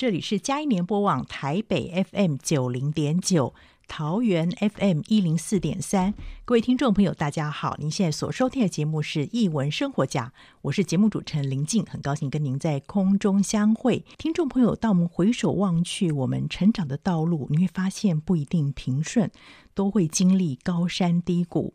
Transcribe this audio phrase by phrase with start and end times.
[0.00, 3.52] 这里是佳音联播网台北 FM 九零点九，
[3.86, 6.14] 桃园 FM 一零四点三。
[6.46, 7.76] 各位听众朋友，大家好！
[7.78, 14.02] 您现在所收听的节目是《译文生活家》，我是节目主持人林静，很高兴跟您在空中相会。
[14.16, 19.30] 听众朋友，当我们回首望去，我们成长的道路，你会发现不一定平顺，
[19.74, 21.74] 都会经历高山低谷。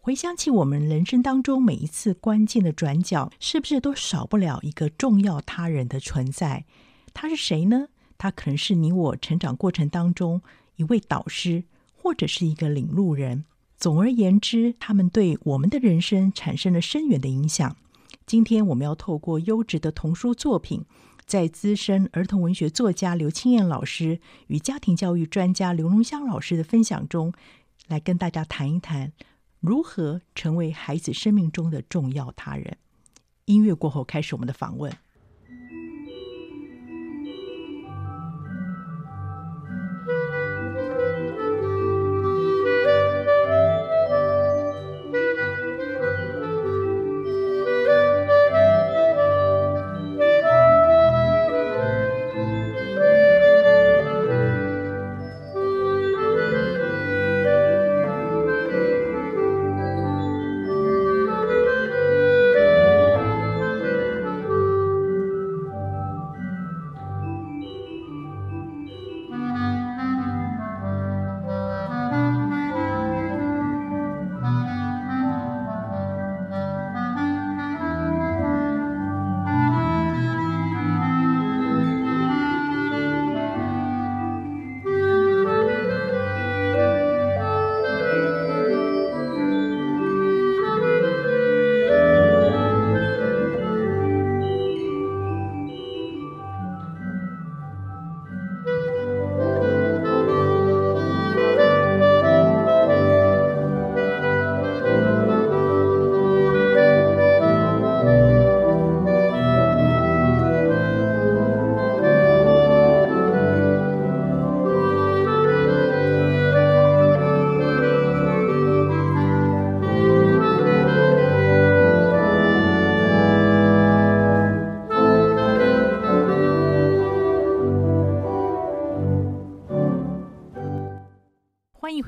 [0.00, 6.64] 回想起我们人生当中每一次关键的转角，是不是都少不了一个重要他人的存在？
[7.20, 7.88] 他是谁呢？
[8.16, 10.40] 他可能是你我成长过程当中
[10.76, 11.64] 一位导师，
[11.96, 13.44] 或者是一个领路人。
[13.76, 17.76] 总而言之，他们对我们的人生产生了深远的影响。
[18.24, 20.84] 今天我们要透过优质的童书作品，
[21.26, 27.32] 在资深儿童文学作家刘清燕老师与家庭教育专家刘龙香老师的分享中，
[27.88, 29.12] 来跟大家谈一谈
[29.58, 32.76] 如何成为孩子生命中的重要他人。
[33.46, 34.96] 音乐过后，开始我们的访问。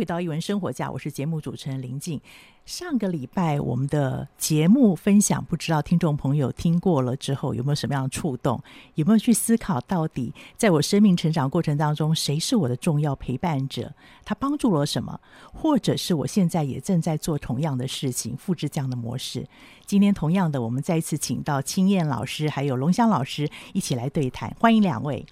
[0.01, 2.19] 回到一文生活家，我是节目主持人林静。
[2.65, 8.59] 上个礼拜我们的节目分享，不知道听众朋友听过了之后有没有什么样的触动？
[8.95, 13.93] 有没有去思考到底在我生命成长过程当中，谁是我的重要陪伴者？
[14.25, 15.21] 他帮助了什么？
[15.53, 19.47] 或者是我现在也正在做同样的事情，复制这样的模式？
[19.85, 25.27] 今天同样的，我们再一次请到青燕老师还有龙香老师一起来对谈，欢迎两位。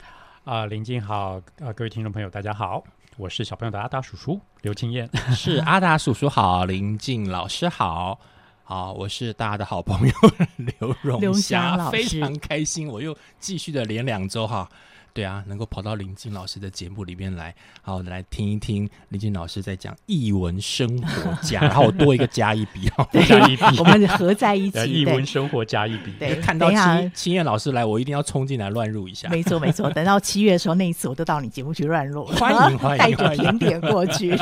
[0.44, 2.84] 啊、林静好，啊、各位听众朋友，大家好。
[3.18, 8.16] 我是小朋友的阿达叔叔刘青燕，是 阿达叔叔好，林静老师好，
[8.62, 10.14] 好，我是大家的好朋友
[10.78, 14.70] 刘荣霞，非常开心，我又继续的连两周哈。
[15.18, 17.52] 对啊，能够跑到林静老师的节目里面来，
[17.82, 26.12] 好来听一听林静老师在讲译文生活家， 然后我多一个加一笔 哦，加一笔，我们合在一起，译文生活加一笔。
[26.20, 29.28] 对，看到清清彦老师来，我一定要冲进来乱入一下。
[29.28, 34.36] 没错没错，等到七月的时候，那一次我都到你节目去乱入，欢迎欢迎， 带着甜点过去。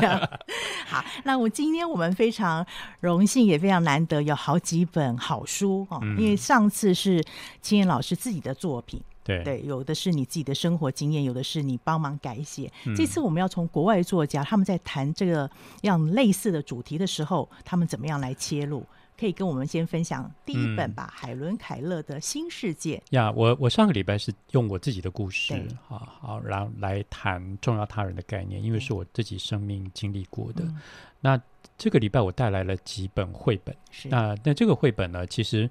[0.85, 2.67] 好，那我今天我们非常
[3.00, 7.25] 荣幸，也非常难得有好几本好书哦，因为上次是
[7.62, 9.00] 青燕老师自己的作品。
[9.26, 12.73] 对，对，有的是你自己的生活经验，有的是你帮忙改写。
[12.84, 15.50] 嗯、这次我们要从国外作家他们在谈这个
[15.82, 18.87] 样类似的主题的时候，他们怎么样来切入？
[19.19, 23.02] 可以跟我们先分享第一本吧，嗯、海伦凯勒的新世界。
[23.11, 25.55] 呀，我我上个礼拜是用我自己的故事，
[25.88, 30.62] 好好，然后来谈重要他人的概念，因为是我自己生命经历过的。
[30.64, 30.81] 嗯、
[31.20, 31.40] 那
[31.78, 35.69] 这个礼拜我带来了几本绘本，是那那这个绘本呢，其实。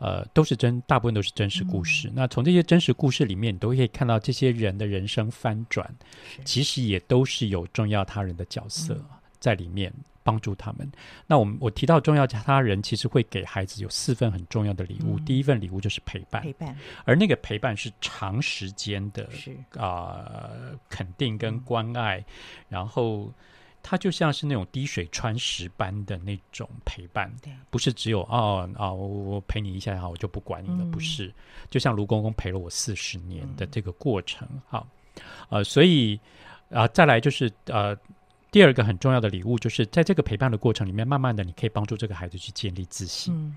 [0.00, 2.08] 呃，都是真，大部分都是真实故事。
[2.08, 5.94] 嗯、那从这些真实故事里面，你都可以看到这些人的人生翻转，
[6.42, 8.98] 其实也都是有重要他人的角色
[9.38, 9.92] 在里面
[10.22, 10.86] 帮助他们。
[10.86, 10.92] 嗯、
[11.26, 15.18] 那我们我提到重要他人，其实会给孩子有四份很重要的礼物。
[15.18, 16.74] 嗯、第一份礼物就是陪伴，陪伴，
[17.04, 22.24] 而那个陪伴是长时间的，是啊、呃，肯定跟关爱，嗯、
[22.70, 23.30] 然后。
[23.82, 27.32] 它就像是那种滴水穿石般的那种陪伴，
[27.70, 31.32] 不是只有哦啊，我陪你一下，好，我就不管你了，嗯、不是。
[31.70, 34.86] 就像卢公公陪了我四十年的这个过程，好、
[35.16, 36.16] 嗯，呃，所以
[36.68, 37.96] 啊、呃，再来就是呃，
[38.50, 43.34] 第二个很重要的礼物，就是在这个陪伴的过程里面，慢慢的你可以帮助这个孩子去建立自信。
[43.34, 43.56] 嗯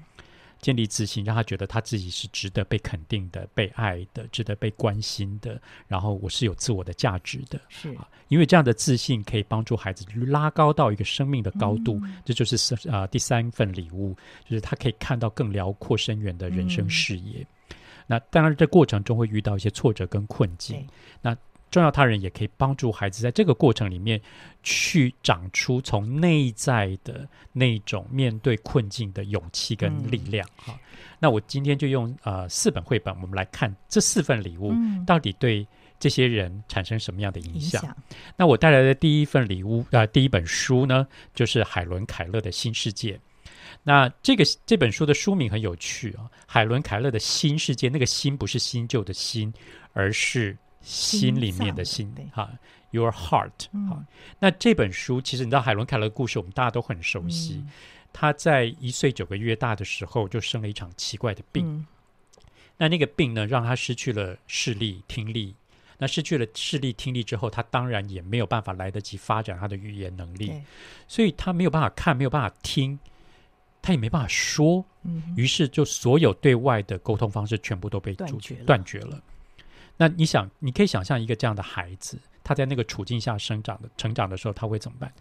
[0.64, 5.62] 建立自信，让他觉得他自己是值得被肯定的、被爱的、值得被关心的。
[5.90, 12.00] 然后我是有自我的价值的，是啊，因为这样的自信可以帮助孩子拉高到一个生命的高度。
[12.04, 12.56] 嗯、这就是
[12.90, 14.16] 啊、呃、第三份礼物，
[14.48, 17.42] 就是他可以看到更辽阔深远的人生视野。
[17.42, 17.76] 嗯、
[18.08, 20.88] 那当然，这过程中会遇到一些挫折跟困境。
[21.22, 21.36] 那
[21.74, 24.22] 重要他人也可以帮助孩子在这个过程里面
[24.62, 30.48] 去长出从内在的那种面对困境的勇气跟力量。
[30.56, 30.80] 哈、嗯，
[31.18, 34.72] 那我今天就用呃四本绘本，我们来看这四份礼物
[35.08, 35.68] 到底对
[36.00, 37.84] 这些人产生什么样的影响。
[37.88, 43.20] 嗯、那我带来的第一份礼物啊、呃，第一本书呢，就是海伦凯勒的新世界。
[43.82, 49.52] 那这个这本书的书名很有趣啊，海伦凯勒的新世界，那个新不是新旧的新，
[49.94, 50.56] 而是。
[50.84, 52.52] 心里面的心，哈
[52.92, 54.06] ，Your heart，哈。
[54.40, 57.64] 那这本书其实你知道海伦凯勒的故事，我们大家都很熟悉。
[58.12, 61.88] 他在一岁九个月大的时候就生了一场奇怪的病，
[62.78, 65.56] 那那个病呢，让他失去了视力、听力。
[66.00, 70.52] 那失去了视力、听力之后，他当然也没有办法来得及发展他的语言能力，
[71.08, 73.00] 所以他没有办法看，没有办法听，
[73.82, 74.84] 他也没办法说。
[75.36, 78.56] 于是就所有对外的沟通方式全部都被断绝。
[78.66, 79.22] 断绝了。
[79.98, 85.14] 那你想，你可以想象一个这样的孩子，他在那个处境下生长的、成长的时候，他会怎么办？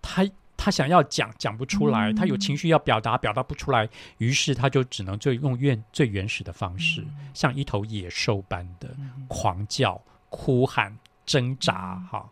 [0.00, 0.24] 他
[0.56, 3.88] 他想要讲，讲不出来；他有情绪要表达，表达不出来。
[4.18, 7.04] 于是他就只能最用原最原始的方式，
[7.34, 8.96] 像一头野兽般的
[9.28, 10.00] 狂叫、
[10.30, 11.96] 哭喊、挣扎。
[12.10, 12.30] 哈，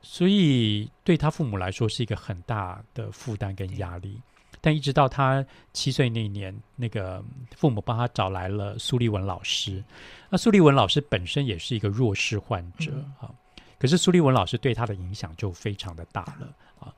[0.00, 4.20] 所以对他父母来说是一个很大的负担跟压力。
[4.64, 7.20] 但一直到他七岁那年，那个
[7.56, 9.82] 父母帮他找来了苏立文老师。
[10.30, 13.34] 那苏立文老师本身也是一个弱势患者啊，嗯、
[13.76, 16.48] 可是苏立文老师对他的影响就非常的大了
[16.78, 16.94] 啊。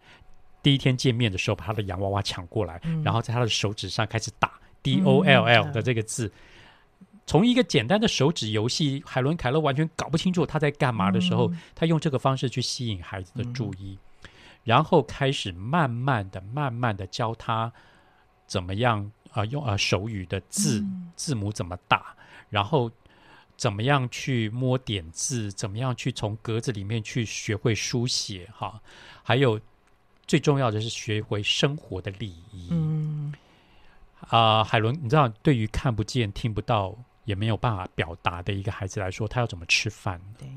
[0.63, 4.53] 第一天见面的时候，把他的洋娃娃抢过来，嗯、然后在他的手指上开始打
[4.83, 6.31] D O L L 的这个字。
[7.27, 13.99] 从、嗯、一个简单的手指游戏，海伦凯勒完全搞不清楚他在干嘛的时候，嗯、他用这个方式去吸引孩子的注意。
[13.99, 14.04] 嗯
[14.65, 17.73] 然后开始慢慢的、慢慢的教他
[18.47, 22.17] 怎么样啊、呃、用啊、呃、手语的字、嗯、字母怎么打，
[22.51, 22.91] 然后
[23.57, 28.81] 怎么样去摸点字，怎么样去从格子里面去学会书写哈，
[29.23, 29.61] 还有
[30.27, 32.69] 最重要的是学会生活的礼仪。
[32.71, 33.33] 嗯
[34.29, 40.19] 啊、呃，海伦，你知道，对于看不见、听不到、也没有办法表达的一个孩子来说，他要怎么吃饭？
[40.39, 40.49] 对。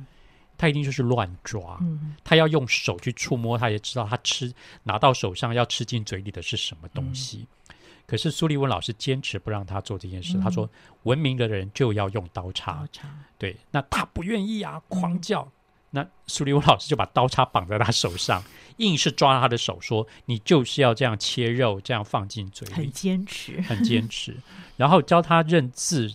[0.57, 4.52] 他一定就是乱抓，嗯、他要用手去触摸，他也知道他吃
[4.83, 7.47] 拿到手上要吃进嘴里的是什么东西。
[7.69, 7.76] 嗯、
[8.07, 10.68] 可是苏利文老师坚持不让他做这件事，嗯、他说
[11.04, 12.73] 文明的人就要用刀叉。
[12.73, 15.44] 刀叉对，那他不愿意啊，狂叫。
[15.44, 15.52] 嗯、
[15.92, 18.44] 那苏利文老师就把刀叉绑在他手上，
[18.78, 22.73] 硬是抓他的手，说你就是要这样切肉，这样放进嘴里。
[22.73, 24.35] 很坚持，很坚持。
[24.76, 26.11] 然后教他认字，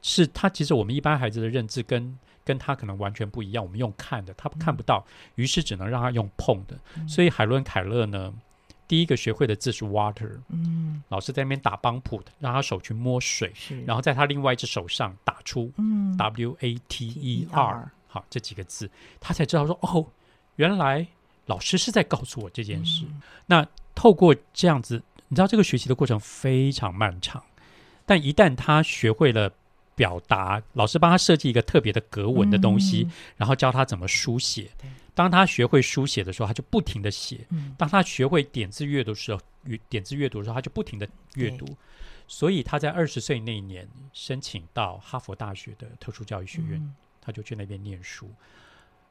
[0.00, 2.16] 是他其实我们一般孩子的认字跟。
[2.44, 6.78] 跟他可能完全不一样，我们用看的，他看不到，嗯、于是只能让他用碰的。
[6.96, 8.32] 嗯、所以海伦凯勒呢，
[8.86, 13.50] 第一个学会的字是 water，嗯，老师在那边打帮谱，让他手去摸水，
[13.86, 15.72] 然后在他另外一只手上打出
[16.18, 20.06] W A T E R，、嗯、好，这几个字，他才知道说，哦，
[20.56, 21.06] 原来
[21.46, 23.06] 老师是在告诉我这件事。
[23.06, 27.42] 嗯、那透过这样子，你知道这个学习的过程非常漫长，
[28.04, 29.50] 但一旦他学会了。
[29.94, 34.70] 表达，老师帮他设计一个特别的格文的东西，嗯、然后教他怎么书写。
[35.14, 39.40] 当他学会书写的时候，他就不停的写；嗯、当他学会点字阅读的时候，
[39.88, 41.66] 点字阅读的时候，他就不停的阅读。
[42.26, 48.28] 所以他在二十岁那一年申请到哈佛大学的特殊教育学院，嗯、他就去那边念书。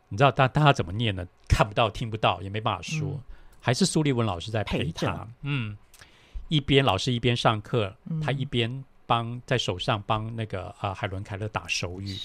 [0.10, 1.26] 你知道他他怎么念呢？
[1.48, 3.24] 看不到，听不到，也没办法说，嗯、
[3.62, 5.12] 还是苏立文老师在陪他。
[5.14, 5.78] 陪嗯。
[6.50, 12.18] 一边老师一边上课，嗯、他一边帮在手上帮那个啊海伦凯勒打手语，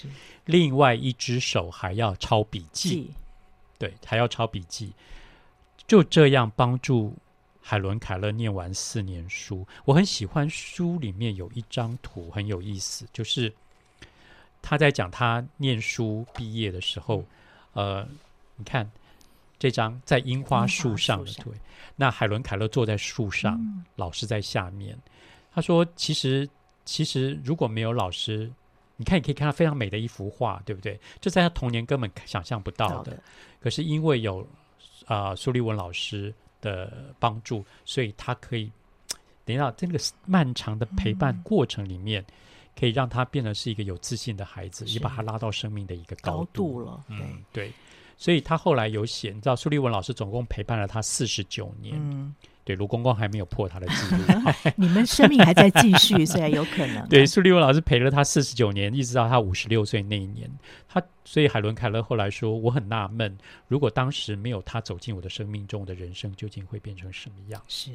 [0.44, 3.11] 另外一只手还要抄笔记，
[3.78, 4.92] 对，还要抄笔记，
[5.87, 7.14] 就这样帮助
[7.61, 9.66] 海伦凯勒念完四年书。
[9.85, 13.52] 我很喜欢书里面有一张图很有意思，就是
[14.62, 17.25] 他在讲他念书毕业的时候，
[17.73, 18.08] 呃，
[18.56, 18.90] 你看。
[19.61, 21.52] 这张在樱花树上的图，
[21.97, 24.97] 那海伦凯勒坐在树上，嗯、老师在下面。
[25.52, 26.49] 他说：“其实，
[26.88, 28.50] 其实如果没有老师，
[28.97, 30.99] 你看，你可以看到非常美的一幅画，对不对？
[31.21, 33.12] 这在他童年根本想象不到的。
[33.12, 33.23] 的
[33.61, 34.40] 可是因为有
[35.04, 38.73] 啊、呃、苏立文老师的帮助，所以他可以
[39.45, 42.33] 等到这个漫长的陪伴过程里面，嗯、
[42.75, 47.04] 可以让他变得是一个有自信的孩子，也把他拉到生命的一个高度，高度了。
[47.09, 47.71] 嗯、对。”
[48.16, 51.95] 所以他后来有写，你知道苏立文老师总共陪伴了他四十九年。
[52.00, 52.35] 嗯，
[52.69, 54.53] 对，卢公公还没有破他的记录。
[54.77, 57.09] 你们生命还在继续，虽然有可能。
[57.09, 60.51] 对，苏立文老师陪了他四十九年，一直到他五十六岁那一年。
[60.87, 67.91] 他所以海伦凯勒后来说：“我很纳闷，如果当时没有他走进我的生命中，我的人生究竟会变成什么样？”是。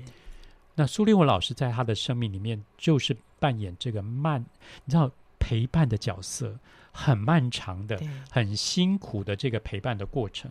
[0.73, 4.43] 那苏立文老师在他的生命里面，就是扮演这个慢，
[4.85, 6.57] 你知道陪伴的角色。
[6.93, 10.49] 很漫长的、很辛苦的这个陪伴的过程。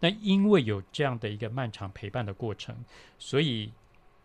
[0.00, 2.76] 那因为有这样的一个漫长陪伴的过程，
[3.18, 3.72] 所以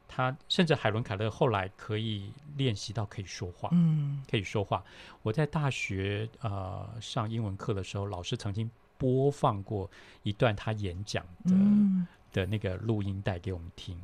[0.07, 3.69] 他甚至海伦凯勒后来可以练习到可以说话。
[3.71, 4.83] 嗯，可以说话。
[5.21, 9.89] 我在大学呃上英文课的时候，老师曾经播放过
[10.23, 13.97] 一段他演讲的、嗯、的那个录音带给我们听。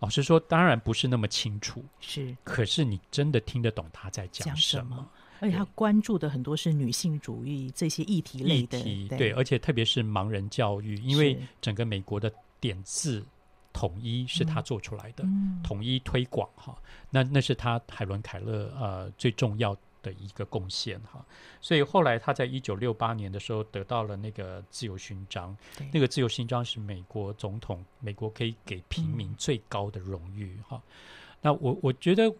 [0.00, 5.08] 老师说，当然不是那么清楚，是，可是你真的听得懂他在讲什么。
[5.40, 13.22] 而且他关注的很多是女性主义这些议题类的，对，对，而且特别是盲人教育，因为整个美国的点字
[13.72, 16.76] 统一是他做出来的，嗯、统一推广哈，
[17.10, 21.24] 那那是他海伦凯勒呃最重要的一个贡献哈，
[21.60, 25.54] 所以后来他在一九六八年的时候得到了那个自由勋章，
[25.92, 30.92] 那个自由勋章是美国总统美国可以给平民最高的荣誉哈，嗯、
[31.42, 32.34] 那我我觉得。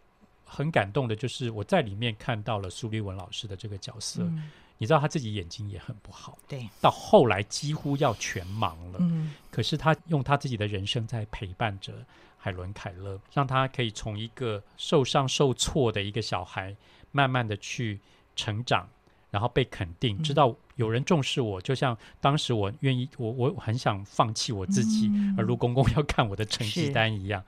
[0.47, 4.23] 很感动的，就是我在里面看到了苏立文老师的这个角色。
[4.23, 8.99] 嗯、你知道他自己眼睛也很不好，对，到后来几乎要全盲了。
[9.01, 11.93] 嗯，可是他用他自己的人生在陪伴着
[12.39, 16.75] 海伦凯勒，让他可以从一个受伤受挫的一个小孩，
[17.11, 17.99] 慢慢的去
[18.37, 18.89] 成长，
[19.31, 21.61] 然后被肯定，知道有人重视我。
[21.61, 27.43] 嗯、就像当时我愿意，我我很想放弃我自己，嗯、而卢公公要看我的成绩单一样。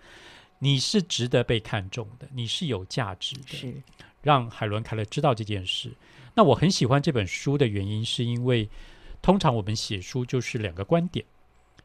[0.59, 3.57] 你是值得被看重的，你是有价值的。
[3.57, 3.83] 是，
[4.23, 5.93] 让海伦凯勒知道这件事。
[6.35, 8.69] 那我很喜欢这本书的原因，是因为
[9.21, 11.25] 通常我们写书就是两个观点，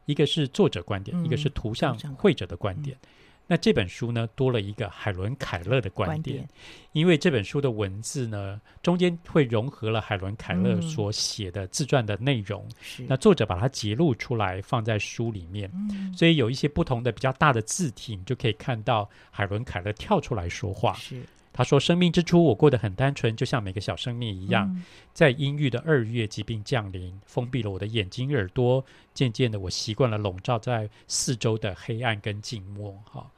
[0.05, 2.97] 一个是作者观点，嗯、一个是图像绘者的观点。
[3.01, 3.07] 嗯
[3.45, 6.49] 那这本书呢，多了一个海伦凯勒的观点，观点，
[6.93, 12.65] 因为这本书的文字呢，中间会融合了海伦凯勒所写的自传的内容。
[12.99, 20.93] 嗯、那作者把它节录出来放在书里面，嗯、所以有一些不同的比较大的字体，你就可以看到海伦凯勒跳出来说话。
[20.93, 21.21] 是。
[21.55, 24.67] 他说：“生命之初，我过得很单纯，就像每个小生命一样。
[24.73, 24.83] 嗯、
[25.13, 28.83] 在阴郁的二月，疾病降临，封闭了我的眼睛、耳朵。
[29.13, 32.99] 渐渐的，我习惯了笼罩在四周的黑暗跟静默。
[33.05, 33.29] 哈，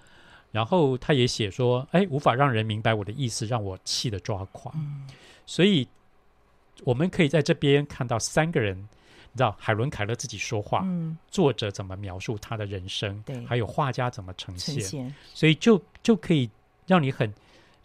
[0.53, 4.73] 然后他也写说：‘哎，无法让人明白我的意思，让我气得抓狂。
[4.77, 5.05] 嗯’
[5.45, 5.85] 所以，
[6.85, 16.49] 我们可以在这边看到三个人，你知道，海伦凯勒自己说话，嗯、作者怎么描述他的人生，对，还有画家怎么呈现，呈现所以就就可以
[16.87, 17.29] 让你很。”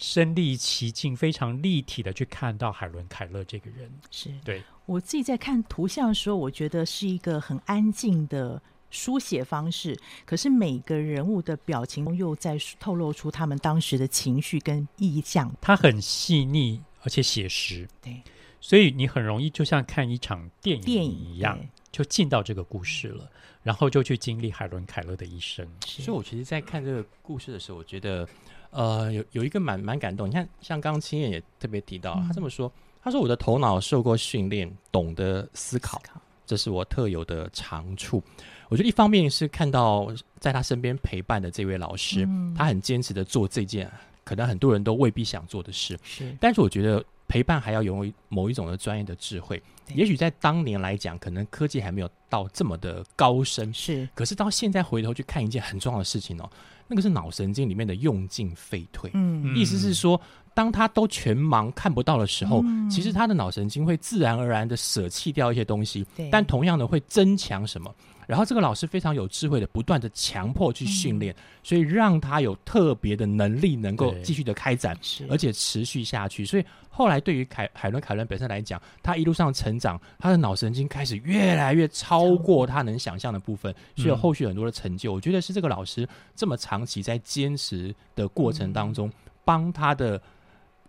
[0.03, 4.63] 身历其境，非常立体的去看到海伦凯勒这个人，是对。
[4.87, 15.55] 我自己在看图像的时候，我觉得是一个很安静的书写方式，可是每个人物的表情又在透露出他们当时的情绪跟意象。
[15.61, 18.23] 他很细腻而且写实，对，
[18.59, 21.61] 所以你很容易就像看一场电影一样，
[21.93, 23.31] 就进到这个故事了，
[23.63, 25.69] 然后就去经历海伦凯勒的一生。
[25.85, 28.27] 所以我其实，在看这个故事的时候，我觉得。
[28.71, 32.71] 呃，有有一个蛮蛮感动，你看，像刚刚青燕也特别提到，嗯、他这么说，
[33.03, 36.01] 他说我的头脑受过训练，懂得思考，
[36.47, 38.23] 这是我特有的长处。
[38.69, 43.91] 我觉得一方面是看到在他身边陪伴的这位老师，嗯、他很坚持的做这件
[44.23, 49.61] 可能很多人都未必想做的事，是，但是我觉得陪伴还要拥有某一种的专业的智慧。
[49.95, 56.51] 对也许在当年来讲，可能科技还没有到这么的高深，是，可是到现在回头去看一件很重要的事情哦。
[56.87, 59.11] 那个是脑神经里面的用进废退。
[59.15, 60.21] 嗯，意思是说，
[60.53, 67.95] 当他都全盲看不到的时候，嗯、其实他的脑神经会自然而然的舍弃掉一些东西，对但同样的会增强什么？
[68.27, 74.97] 然后这个老师非常有智慧的，不断的强迫去训练，嗯、所以让他有特别的能力，能够继续的开展，
[75.29, 76.45] 而且持续下去。
[76.45, 85.13] 所以后来对于凯海伦凯伦本身来讲，他一路上成长，他的脑神经开始越来越超过他能想象的部分，所以有后续很多的成就。
[85.13, 86.07] 嗯、我觉得是这个老师
[86.37, 89.11] 这么长期在坚持的过程当中，
[89.45, 90.21] 帮、嗯、他的。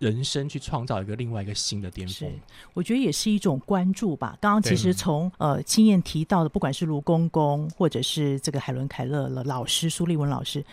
[0.02, 2.28] 人生去创造一个另外一个新的巅峰，
[2.74, 4.36] 我觉得也是一种关注吧。
[4.42, 10.66] 刚刚其实从呃青燕提到的，不管是卢公公，或者是这个海伦凯勒的老师苏立文老师，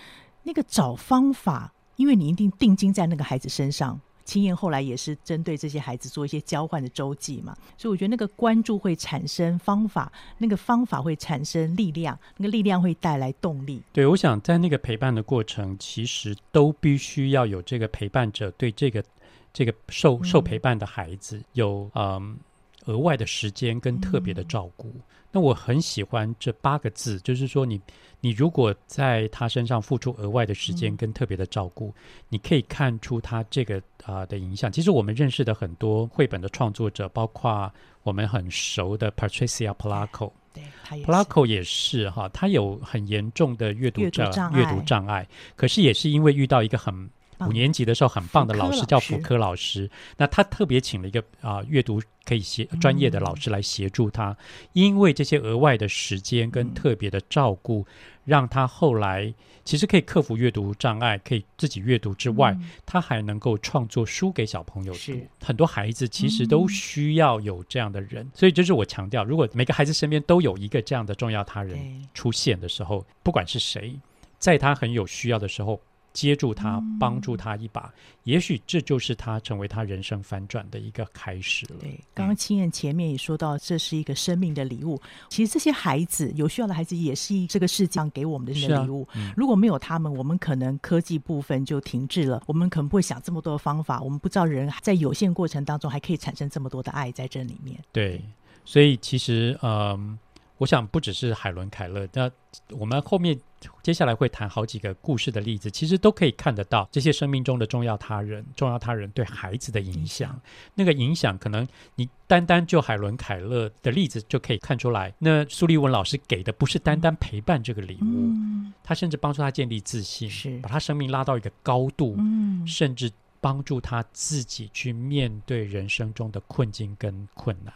[0.44, 4.00] 那个找方法，因为你一定定睛在那个孩子身上。
[4.28, 13.80] 青燕后来也是针对这些孩子做一些交换的周记嘛，所以我觉得那个关注会产生方法，那个方法会产生力量，那个力量会带来动力。
[13.90, 19.02] 对，我想在那个陪伴的过程，其实都必须要有这个陪伴者对这个。
[19.50, 22.36] 这个受受陪伴的孩子有嗯
[22.84, 24.86] 额外的时间跟特别的照顾。
[24.88, 27.80] 嗯、那我很喜欢这八个字，就是说你
[28.20, 31.94] 你如果在他身上付出额外的时间跟特别的照顾，嗯、
[32.30, 34.72] 你可以看出他这个啊、呃、的影响。
[34.72, 37.70] 其实我们认识的很多绘本的创作者，包括
[38.02, 40.64] 我们很熟的 Patricia Polacco，对
[41.04, 47.10] ，Polacco 也是哈，他有很严重的阅读障阅读障阅读障碍，可是也是因为遇到一个很。
[47.40, 49.90] 五年级的时候，很棒的老师叫福科老师。
[50.16, 54.36] 那他特别请了一个啊阅读可以协专业的老师来协助他，
[54.72, 57.86] 因为这些额外的时间跟特别的照顾，
[58.24, 59.32] 让他后来
[59.64, 65.12] 其实可以克服阅读障碍，可以自己阅读之外，他还能够创作书给小朋友读。
[65.42, 71.78] 很多孩子其实都需要有这样的人，所以这是我强调，如果每个孩子身边都有一个这样的重要他人
[72.12, 73.98] 出现的时候，不管是谁，
[74.38, 75.80] 在他很有需要的时候。
[76.18, 77.92] 接住他，帮助他一把，嗯、
[78.24, 81.76] 也许这就是他成为他人生反转的一个开始了。
[81.78, 85.00] 对，刚刚青燕前面也说到，这是一个生命的礼物。
[85.04, 89.04] 嗯、其实这些孩子，有需要的孩子，也是这个世界上给我们的礼物。
[89.10, 97.78] 啊嗯、如果没有他们，我们可能科技部分就停滞了，我们可能不会想这么多的方法，我们不知道人在有限过程当中还可以产生这么多的爱在这里面。
[97.92, 98.20] 对，
[98.64, 100.18] 所以其实，嗯、呃。
[100.58, 102.28] 我想不只是海伦凯勒，那
[102.70, 103.38] 我们后面
[103.82, 110.38] 接下来会谈好几个故事的例子，其实都可以看得到这些生命中的重要他人，重要他人对孩子的影响。
[110.74, 115.12] 那个影响，可能你单单就海伦凯勒的例子就可以看出来。
[115.18, 127.72] 那苏立文老师给的不是单单陪伴这个礼物，嗯、他甚至帮助他建立自信，是把他生命拉到一个高度，嗯、甚至帮助他自己去面对人生中的困境跟困难。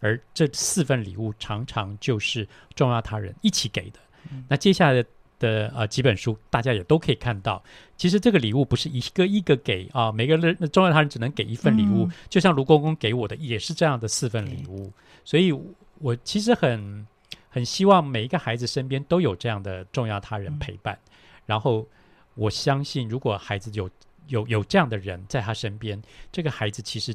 [0.00, 3.98] 而这四份礼物常常就是重要他人一起给的。
[4.30, 7.62] 嗯、那接下来的，的呃几本书，大家也都可以看到，
[7.96, 12.04] 其实这个礼物不是一个一个给啊，每个人重要他人只能给一份礼物。
[12.06, 14.92] 嗯、就像卢公公给我的也是这样的四份礼物。
[15.24, 15.52] 所以
[15.98, 17.06] 我其实很
[17.48, 20.94] 很希望每一个孩子身边都有这样的重要他人陪伴。
[20.94, 21.10] 嗯、
[21.46, 21.86] 然后
[22.34, 23.88] 我相信，如果孩子有
[24.26, 26.00] 有有这样的人在他身边，
[26.32, 27.14] 这个孩子其实。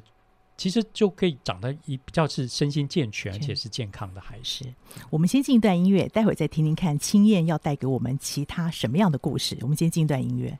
[0.55, 4.65] 其实就可以长得一比较是身心健全，而且是健康的孩子。
[5.09, 9.57] 我们先进一段音乐，待会儿再听听看青燕要带给我们其他什么样的故事。
[9.61, 10.57] 我们先进一段音乐。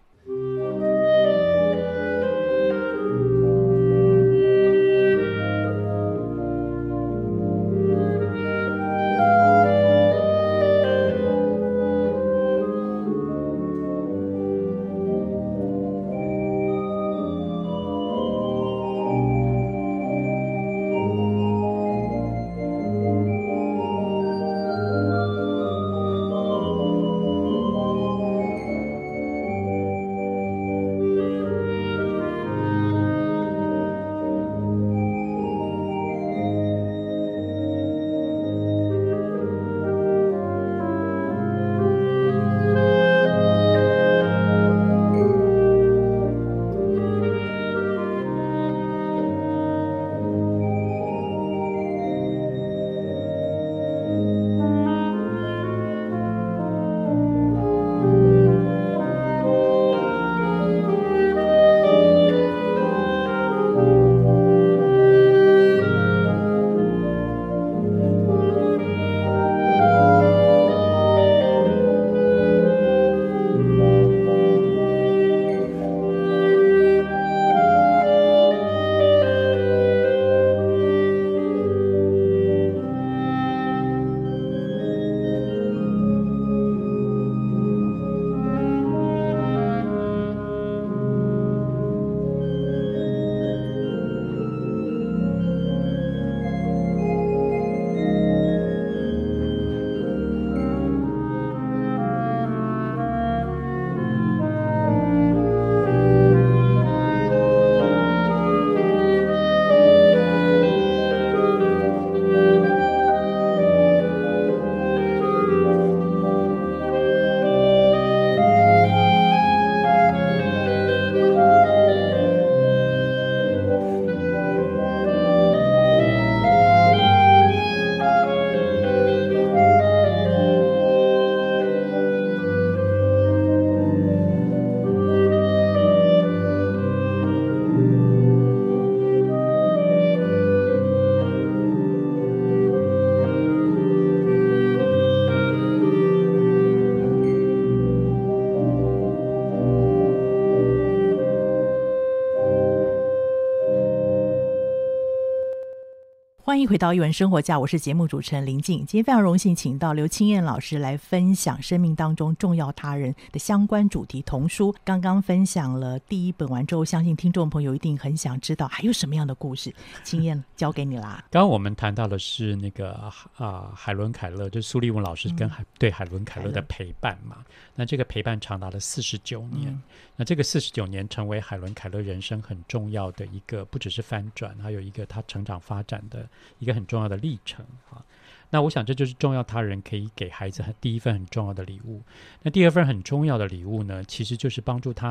[156.63, 158.78] 迎回到《一文生活家》，我是节目主持人林静。
[158.86, 164.73] 今天非常荣幸请到刘清燕老师来分享生命当中重要他人的相关主题童书。
[164.86, 169.76] 刚刚分享了第一本完之后，相信听众朋友一定很想知道还有什么样的故事。
[170.06, 171.21] 清燕交给你啦。
[171.30, 177.43] 刚 刚我们谈到的是那个啊、呃，海伦凯勒，就是苏立文老师跟海、嗯、对海伦凯勒的陪伴嘛。
[177.76, 179.67] 那这个陪伴长达了四十九年。
[179.67, 179.82] 嗯、
[180.15, 186.26] 那这个四十九年成为海伦凯勒人生很重要的一个，不只是翻转，还有一个他成长发展的。
[186.63, 188.02] 一个很重要的历程啊，
[188.49, 192.02] 那我想这就是重要他人可以给孩子第一份很重要的礼物。
[192.41, 195.10] 那第二份很重要的礼物呢，其实就是帮助他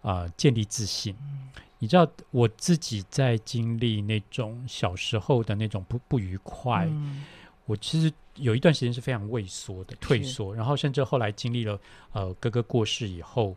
[0.00, 1.14] 啊、呃、建立自信。
[1.78, 7.24] 你知道我自己在经历那种小时候的那种不不愉快，嗯、
[7.66, 11.78] 我其实有一段时间是非常畏缩的、退缩，然后甚至后来经历了
[12.12, 13.56] 呃哥哥过世以后，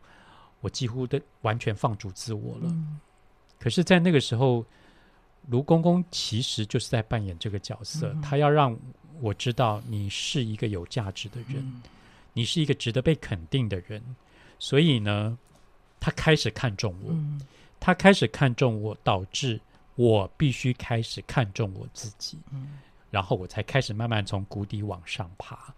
[0.61, 2.63] 我几乎都完全放逐自我了。
[2.65, 2.99] 嗯、
[3.59, 4.65] 可是，在那个时候。
[5.47, 8.75] 卢公公其实就是在扮演这个角色，嗯、他要让
[9.21, 11.81] 我知道你是一个有价值的人，嗯、
[12.33, 14.01] 你是一个值得被肯定的人，
[14.57, 15.37] 所以呢，
[15.99, 17.39] 他开始看重我，嗯、
[17.79, 19.61] 他开始看重我，导致
[19.95, 22.79] 我必须开始看重我自己，嗯、
[23.11, 25.73] 然后我才开始慢慢从谷底往上爬。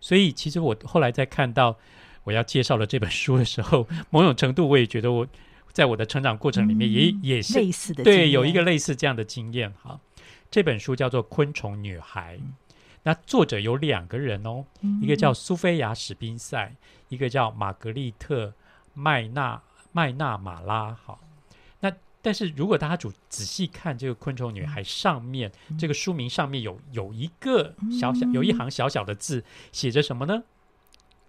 [0.00, 1.76] 所以，其实我后来在看到
[2.24, 5.26] 我要介绍的这本书的时候，某种程度我也觉得我。
[5.74, 10.00] 在我的成长过程里面也，也、嗯、也是类似的，对，有一个类似这样的经验哈。
[10.48, 12.54] 这本书叫做《昆虫女孩》，嗯、
[13.02, 16.72] 那作者有两个人哦，嗯、一个叫苏菲亚·史宾塞，
[17.08, 18.46] 一个叫玛格丽特·
[18.94, 19.60] 麦纳
[19.90, 20.94] 麦纳马拉。
[20.94, 21.18] 好，
[21.80, 30.44] 那但是如果大家主仔细看这个《昆虫女孩》上面、嗯、这个书名上面有有一个小小有一行小小的字，写着什么呢？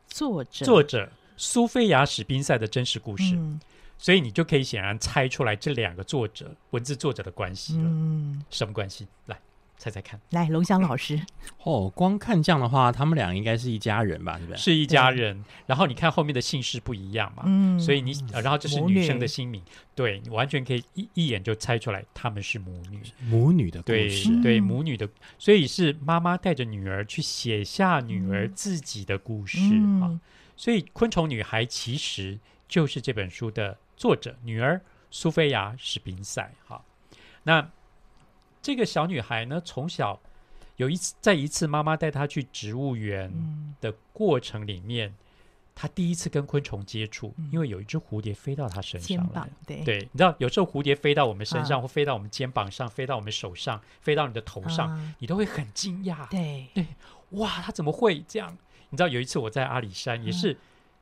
[0.08, 3.34] 作者作者苏菲亚·史宾塞的真实故事。
[3.36, 3.60] 嗯
[3.97, 7.84] 所以你就可以显然猜出来这两个作者文字作者的关系了。
[7.86, 9.08] 嗯，什么关系？
[9.25, 9.39] 来
[9.77, 10.19] 猜猜看。
[10.31, 11.21] 来，龙翔老师。
[11.63, 14.38] 哦，光看这样的话，他们俩应该是一家人吧？
[14.39, 14.58] 是不是？
[14.58, 15.43] 是一家人。
[15.65, 17.43] 然后你看后面的姓氏不一样嘛？
[17.45, 17.79] 嗯。
[17.79, 19.62] 所以你，然后这是女生的姓名，
[19.95, 23.01] 对你完全可以一一眼就猜出来他们是母女。
[23.23, 24.29] 母女的故事。
[24.41, 30.08] 对对，母女的，所以是妈妈带着女儿去写下女儿自己的故事啊。
[30.08, 30.19] 嗯、
[30.55, 33.77] 所以《昆虫女孩》其实就是这本书的。
[33.95, 36.84] 作者女儿苏菲亚·史宾塞，哈，
[37.43, 37.69] 那
[38.62, 40.19] 这个小女孩呢，从小
[40.75, 43.31] 有一次，在一次妈妈带她去植物园
[43.79, 45.15] 的过程里面，嗯、
[45.73, 56.86] 她第一次跟昆虫接触，嗯、因为有一只蝴蝶飞到她身上了，对，对，你知道，有时候蝴蝶飞到我们身上，啊、或飞到我们肩膀上，飞到我们手上，飞到你的头上，啊、你都会很惊讶，对，对，
[57.29, 58.58] 哇，她怎么会这样？
[58.89, 60.58] 你知道，有一次我在阿里山，也是、嗯、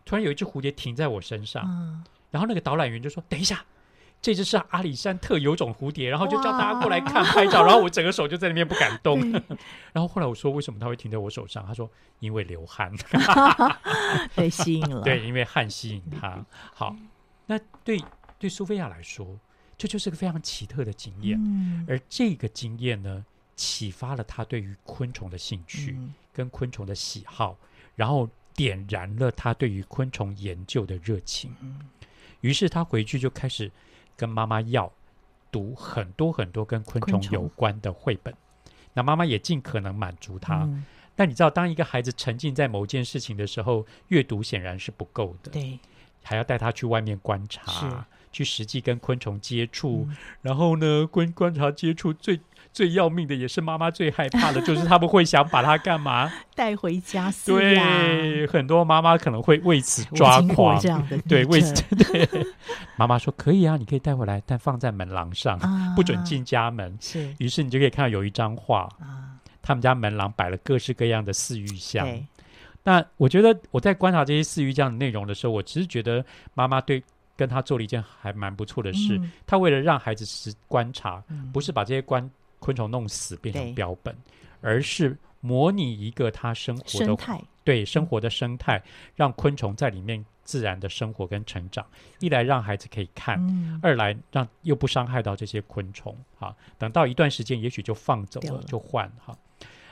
[0.05, 2.03] 突然有一只蝴蝶停在我身上。
[2.33, 3.63] 嗯然后那个导览员就说：“等一下，
[4.19, 7.63] 这只是阿里山特有种蝴蝶。”然后就叫大家过来看拍照。
[7.63, 9.21] 然后我整个手就在那边不敢动。
[9.93, 11.87] 然后后来我说：“为什么它会停在我手上？”他说
[12.19, 12.91] ：“因为流汗，
[14.33, 15.01] 被吸引了。
[15.05, 16.43] ”对，因为汗吸引他。
[16.73, 16.95] 好，
[17.45, 18.03] 那对
[18.39, 19.39] 对苏菲亚来说，
[19.77, 21.37] 这就是个非常奇特的经验。
[21.39, 23.23] 嗯、而这个经验呢，
[23.55, 27.55] 启发了他对于昆虫的兴趣、嗯、跟昆虫的喜好，
[27.95, 31.55] 然后点燃了他对于昆虫研究的热情。
[31.61, 31.79] 嗯
[32.43, 33.71] 于是他回去就开始
[34.15, 34.91] 跟妈妈要
[35.51, 38.33] 读很多很多跟昆虫有关的绘本，
[38.93, 40.63] 那妈妈也尽可能满足他。
[40.63, 45.79] 嗯、但你知道，当一个孩子沉浸在某件事情的时候，阅读显然是不够的，对，
[46.21, 52.39] 还要带他去外面观察，去实际跟昆虫接触，嗯、然后呢，观观察接触最。
[52.73, 56.29] 最要命的也是妈妈最害怕的，就是他们会想把它干嘛？
[56.55, 57.85] 带回家饲养。
[57.85, 60.79] 对，很多妈妈可能会为此抓狂。
[60.79, 62.27] 这样的对，为此 对。
[62.95, 66.97] 妈妈说可以啊，你可以带回来，但放在门廊上，啊、不准进家门。
[66.99, 67.33] 是。
[67.37, 72.05] 于是你就可以看到有一张画，啊、他们家门廊摆了各式各样的饲育箱。
[72.05, 72.25] 对
[72.83, 77.01] 那我觉得我在观察这些饲育箱的内容的时候，我其实觉得妈妈对
[77.37, 79.17] 跟他做了一件还蛮不错的事。
[79.17, 82.27] 嗯、他为了让孩子实观察，嗯、不是把这些观。
[82.63, 84.15] 昆虫弄死变成标本，
[84.61, 88.81] 而是模拟一个它生活的生态，对生活的生态，
[89.17, 91.85] 让昆虫在里面自然的生活跟成长。
[92.21, 96.17] 一来让孩子可以看，嗯、二来让又不伤害到这些昆虫。
[96.39, 99.37] 哈，等到一段时间，也许就放走了，了就换哈。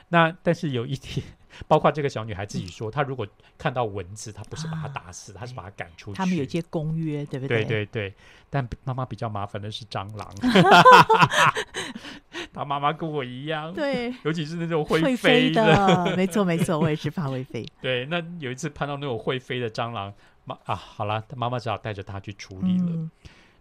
[0.08, 1.22] 那但是有一天。
[1.68, 6.16] 包括这个小女孩自己说，她如果看到蚊子，她不是把它打死，她是把它赶出去。
[6.16, 7.62] 他们有一些公约，对不对？
[7.62, 8.14] 对对对。
[8.48, 10.34] 但妈妈比较麻烦的是蟑螂。
[12.52, 16.14] 她妈妈跟我一样，对，尤其是那种会飞的。
[16.16, 17.66] 没错没错，我也是怕会飞。
[17.80, 20.12] 对，那有一次碰到那种会飞的蟑螂，
[20.44, 23.10] 妈啊，好了，妈妈只好带着他去处理了。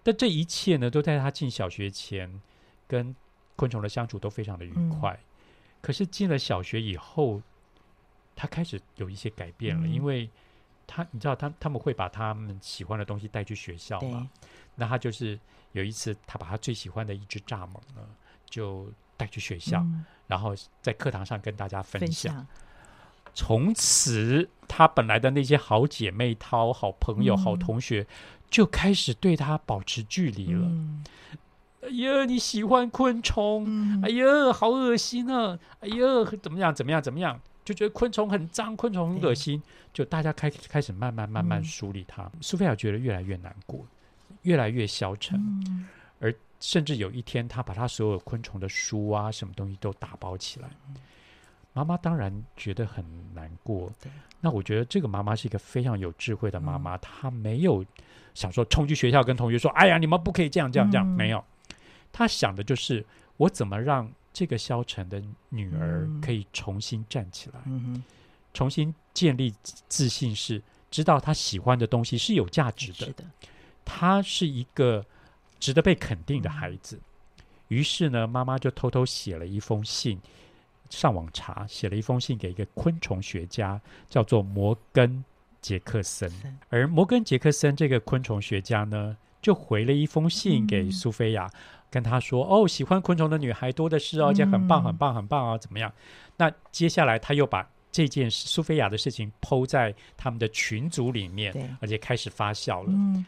[0.04, 2.42] 但这一切呢，都在他进小学前
[2.88, 3.16] 跟。
[3.58, 5.12] 昆虫的相处都非常的愉快。
[5.12, 5.26] 嗯、
[5.82, 7.40] 可是进了小学以后，
[8.36, 10.28] 他开始有一些改变了，嗯、因为
[10.88, 14.28] 他你知道他他们会把他们喜欢的东西带去学校嘛？
[14.74, 15.40] 那他就是
[15.74, 18.02] 有一次，他把他最喜欢的一只蚱蜢呢，
[18.52, 18.88] 就
[19.18, 22.32] 带去学校，嗯、然后在课堂上跟大家分享。
[22.32, 22.48] 分享
[23.34, 28.06] 从此，她本来的那些好姐妹淘、好朋友、嗯、好同学，
[28.50, 30.68] 就开始对她保持距离了。
[30.68, 31.02] 嗯、
[31.82, 33.64] 哎呀，你喜欢昆虫？
[33.66, 35.58] 嗯、哎呀，好恶心啊！
[35.80, 35.96] 哎呀，
[36.44, 36.76] 怎么样？
[36.76, 37.02] 怎么样？
[37.02, 37.40] 怎么样？
[37.64, 39.64] 就觉得昆虫很脏，昆虫很恶心。
[39.94, 42.24] 就大家开开始慢慢慢慢梳理她。
[42.24, 43.86] 嗯、苏菲亚觉得越来越难过，
[44.42, 45.40] 越来越消沉，
[46.62, 50.70] 甚至有一天，他把他所有昆虫的书啊，什么东西都打包起来。
[51.74, 53.92] 妈妈当然觉得很难过。
[54.02, 54.12] 对。
[54.40, 57.86] 那我觉得这个妈妈是一个非常有智慧的妈妈，嗯、她没有
[58.34, 61.06] 想说冲去学校跟同学说：“哎呀，你们不可以这样这样这样。
[61.08, 61.44] 嗯”没有，
[62.12, 63.06] 她想的就是
[63.38, 68.04] 我怎么让这个消沉的女儿可以重新站起来，嗯、
[68.54, 69.54] 重新建立
[69.88, 73.24] 自信，是知道她喜欢的东西是有价值的，是的，
[73.86, 75.06] 她是一个
[75.62, 76.98] 值得被肯定的孩子。
[76.98, 80.20] 嗯、于是呢，妈妈就偷偷写了一封信。
[80.90, 85.24] 上网查，写了一封信给一个昆虫学家，叫做摩根
[85.62, 86.30] 杰克森。
[86.68, 95.90] 而摩根杰克森这个昆虫学家呢，就回了一封信给苏菲亚，嗯、跟他说：“哦，喜欢昆虫的女孩多的是哦，而且很棒，很棒，很棒啊，怎么样？”
[96.36, 102.90] 那接下来他又把这件事苏菲亚的事情 PO 在他们的群组里面，而且开始发酵了。
[102.90, 103.26] 嗯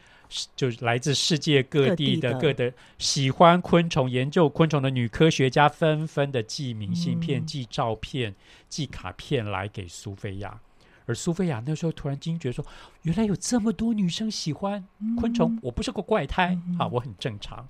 [0.56, 8.34] 就是来自世界各地的各的喜欢昆虫、研究昆虫的女科学家，纷纷的寄明信片、嗯、寄照片、
[8.68, 10.60] 寄卡片来给苏菲亚。
[11.06, 12.66] 而苏菲亚那时候突然惊觉说
[13.04, 14.88] ：“原来有这么多女生喜欢
[15.20, 17.68] 昆虫，嗯、我不是个怪胎、嗯、啊，我很正常。”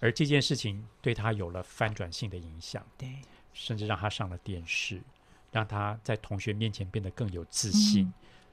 [0.00, 3.08] 而这件事情对她有了翻转性的影响，对，
[3.52, 5.00] 甚至让她上了电视，
[5.50, 8.06] 让她在同学面前变得更有自信。
[8.06, 8.12] 嗯、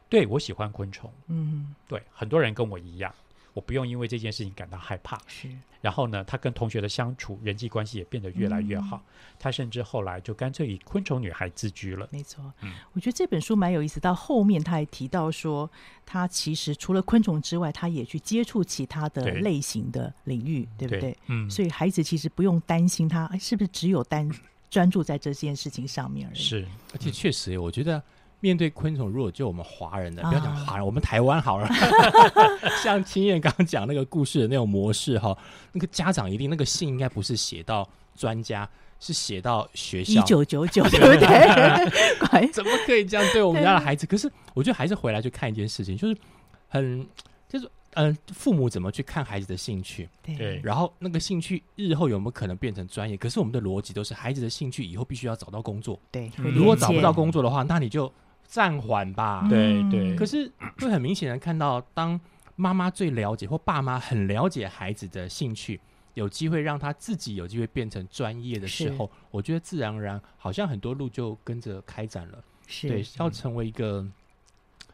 [0.10, 3.16] 对，我喜欢昆虫，嗯，对，很多人跟我一样。
[3.54, 5.20] 我不用因为这件事情感到害怕。
[5.28, 5.50] 是，
[5.82, 8.98] 然后呢，他跟同学的相处、人际关系也变得越来越好。
[8.98, 12.08] 嗯、他甚至后来就干脆以昆虫女孩自居了。
[12.12, 14.00] 没错，嗯，我觉得这本书蛮有意思。
[14.00, 15.70] 到后面他还提到说，
[16.06, 21.12] 他其实除了昆虫之外，他也去接触其他的类型的领域，对，对不对？
[21.12, 24.30] 对，嗯，所以孩子其实不用担心他是不是只有单
[24.70, 26.40] 专注在这件事情上面而已。
[26.40, 28.02] 是，而且确实，我觉得。
[28.42, 31.68] 面对昆虫，如果就我们华人的，不要讲华人，我们台湾好了。
[32.82, 35.38] 像青燕刚刚讲那个故事的那种模式哈，
[35.74, 40.22] 那个家长一定那个信应该不是写到专家，是写到学校。
[40.22, 42.48] 一九九九，对不对？
[42.54, 44.06] 怎么可以这样对我们家的孩子？
[44.06, 46.16] 可是我觉得还是回来去看一件事情，就是
[46.70, 47.06] 很
[47.50, 50.08] 就是嗯、呃，父母怎么去看孩子的兴趣？
[50.24, 53.18] 对，然后那个兴趣日后有没有可能变成专业？
[53.18, 56.00] 可是我们的逻辑都是孩子的兴趣以后必须要找到工作。
[56.10, 58.10] 对，如果找不到工作的话，那你就。
[58.50, 60.16] 暂缓吧，对对。
[60.16, 62.20] 可是会很明显的看到，当
[62.56, 65.80] 妈妈最了解或爸妈很了解孩子的兴趣，
[66.16, 72.44] 有机会让他自己有机会变成专业的时候，我觉得自然而然好像很多路就跟着开展了。
[72.66, 74.12] 是对，要成为一个，嗯、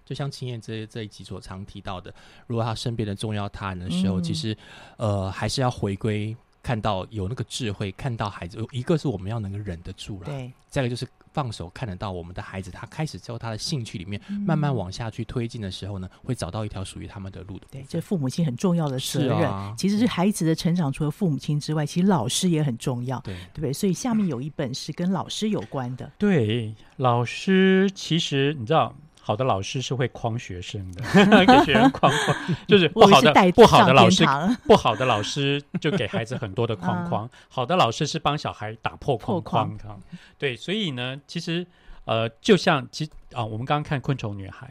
[0.03, 2.13] 就像青燕这这一集所常提到的，
[2.47, 4.55] 如果他身边的重要他人的时候，嗯、其实
[4.97, 11.07] 呃还是要回归看到有那个智慧，看到孩子，一个是我们要能够忍得住了，对，再一个就是。
[11.35, 17.67] 放手看得到我们的孩子，他开始之后，他的兴趣里面慢慢往下去推进的时候呢，会找到一条属于他们的路的。
[17.71, 23.19] 对，这父母亲很重要的责任，啊、其实是孩子的成长，除了父母亲之外，其实老师也很重要。
[23.19, 23.73] 对，对不对？
[23.73, 26.09] 所以下面有一本是跟老师有关的。
[26.17, 28.95] 对，老师其实你知道。
[29.27, 31.01] 好的老师是会框学生的，
[31.47, 34.23] 给学生框框，就 是不好的不好的老师，
[34.65, 39.99] 不好的老师就给孩子很多的框框，好的老师是帮小孩打破框框。
[40.37, 41.65] 对，所以呢，其实
[42.03, 44.67] 呃，就像其啊，我们刚刚看《昆虫女孩》，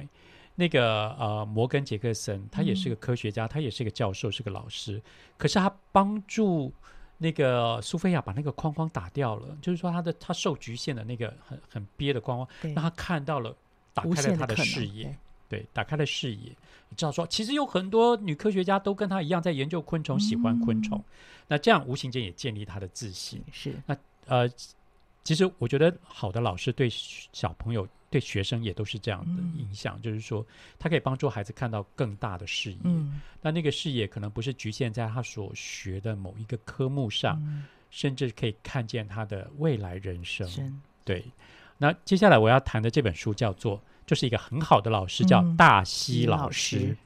[0.55, 5.03] 那个呃，摩根杰克森，他也是个科学家，他也是个教授，是个老师，
[5.37, 6.73] 可是他帮助
[7.19, 13.53] 那个苏菲亚把那个框框打掉了，就是说他的他受局限的那个很很憋的框框，让他看到了。
[13.95, 15.17] 打开了他的视野，
[15.49, 16.51] 对，打开了视野。
[16.89, 20.99] 你知道说，其实有很多女科学家都跟他一样在研究昆虫，喜欢昆虫。
[20.99, 21.05] 嗯、
[21.49, 23.43] 那这样无形间也建立他的自信。
[23.53, 23.75] 是。
[23.87, 24.49] 那呃，
[25.23, 30.45] 其实我觉得好的老师对小朋友、对学生也都是这样的影响，嗯、就是说
[30.79, 32.79] 他可以帮助孩子看到更大的视野。
[32.85, 33.21] 嗯。
[33.41, 40.81] 那那个视野可能不是局限在他所学的某一个科目上，嗯、甚至可以看见他的未来人生。
[41.05, 41.25] 对。
[41.79, 46.77] 那接下来我要谈的这本书叫做，就是一个很好的老师，叫大西老师。
[46.77, 46.97] 嗯、老师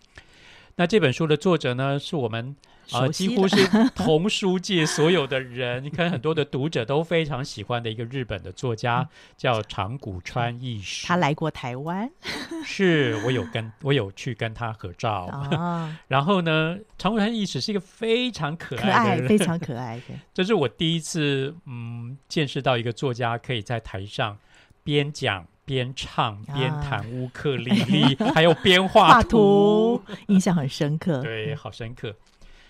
[0.77, 2.55] 那这本书的作者呢，是我们
[2.93, 11.05] 啊、呃，几乎是 童书界所有的人，你看很多的读者都非常喜欢的一个日本的作家，嗯、叫长谷川义史。
[11.05, 12.09] 他来过台湾，
[12.65, 15.27] 是我有跟我有去跟他合照。
[15.33, 20.15] 哦、 然后呢，长谷川义史是一个非常可爱的人，可爱非常可爱的。
[20.33, 24.39] 这是我第一次嗯见识到一个作家可以在台上
[24.83, 25.47] 边讲。
[25.69, 31.21] 边唱边弹乌克丽丽，啊、 还有边画图，图，印象很深刻。
[31.21, 32.17] 对，好深刻。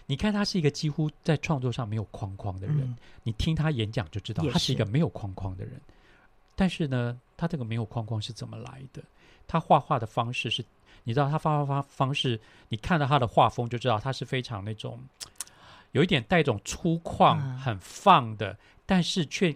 [0.06, 2.76] 你看，他是一个几乎在创作上没有框框的人。
[2.80, 5.74] 嗯、你听他演讲就知道，他是一个没有框框的人。
[5.74, 5.80] 是
[6.56, 9.00] 但是呢，他这个没有框框是怎么来的？
[9.46, 10.64] 他画画的方式是，
[11.04, 14.98] 你知道，他画画方方式，你看到他的画风就知道，他是非常那种
[15.92, 19.54] 有一点带一种粗犷、很放的，啊、但是却。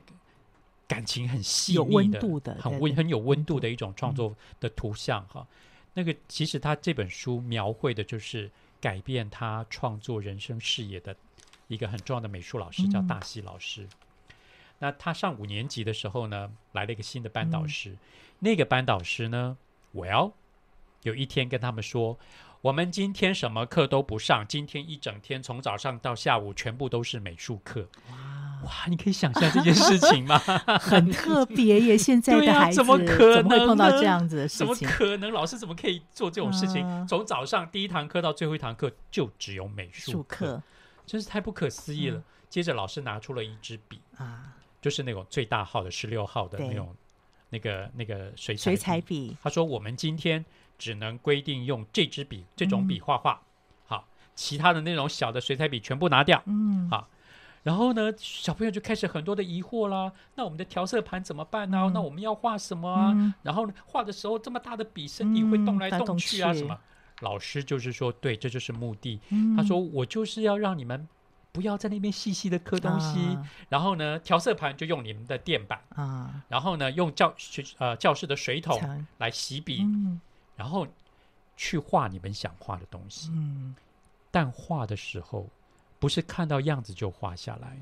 [0.93, 1.79] 感情很细腻
[2.11, 5.41] 的，温的很温很有温度的一种创作的图像哈。
[5.41, 5.47] 嗯、
[5.95, 8.51] 那个其实他这本书描绘的就是
[8.81, 11.17] 改变他创作人生视野的
[11.69, 13.83] 一个很重要的美术老师，叫大西老师。
[13.83, 13.89] 嗯、
[14.81, 17.91] 那他上五年级的时候呢，来了一个新的班导师。
[17.91, 17.99] 嗯、
[18.41, 19.57] 那个班导师呢
[19.95, 20.33] ，Well，
[21.03, 22.19] 有一天跟他们说，
[22.63, 27.89] 我们今天什么课都不上，今天一整天从早上到下午全部都是美术课。
[28.63, 30.39] 哇，你可以想象这件事情吗？
[30.79, 31.99] 很特别耶！
[31.99, 34.67] 现在的孩子、啊、怎么可能会碰到这样子的事情？
[34.77, 35.33] 怎么可能？
[35.33, 36.87] 老师怎么可以做这种事情？
[36.87, 40.63] 啊、从早上第一堂课到最后一堂课，就只有美术课，
[41.05, 42.19] 真是太不可思议了。
[42.19, 46.95] 嗯、接着老师拿出了一支笔啊，就是那种最大号的十六号的那种
[47.51, 49.37] 那个那个水彩水彩笔。
[49.43, 50.45] 他说：“我们今天
[50.83, 57.09] 只能规定用这支笔这种笔画画，嗯、好，其他的那种小的水彩笔全部拿掉。”嗯，好。
[57.63, 60.13] 然后呢，小朋友就开始很多的疑惑啦。
[60.35, 61.83] 那我们的调色盘怎么办呢？
[61.85, 63.13] 嗯、那我们要画什么啊？
[63.15, 66.77] 嗯、然后呢画的时候这么大的笔，身体会动来动去啊，什么？
[67.21, 69.21] 老师就是说，对，这就是目的。
[69.29, 71.07] 嗯、他说，我就是要让你们
[71.53, 73.21] 不要在那边细细的刻东西。
[73.21, 76.43] 啊、然后呢，调色盘就用你们的垫板啊。
[76.49, 80.21] 然后呢，用教学呃教室的水桶来洗笔，嗯、
[80.57, 80.87] 然后
[81.57, 83.31] 去画你们想画的东西。
[83.33, 83.75] 嗯、
[84.31, 85.49] 但画的时候。
[85.99, 87.79] 不是看到样子就画下来，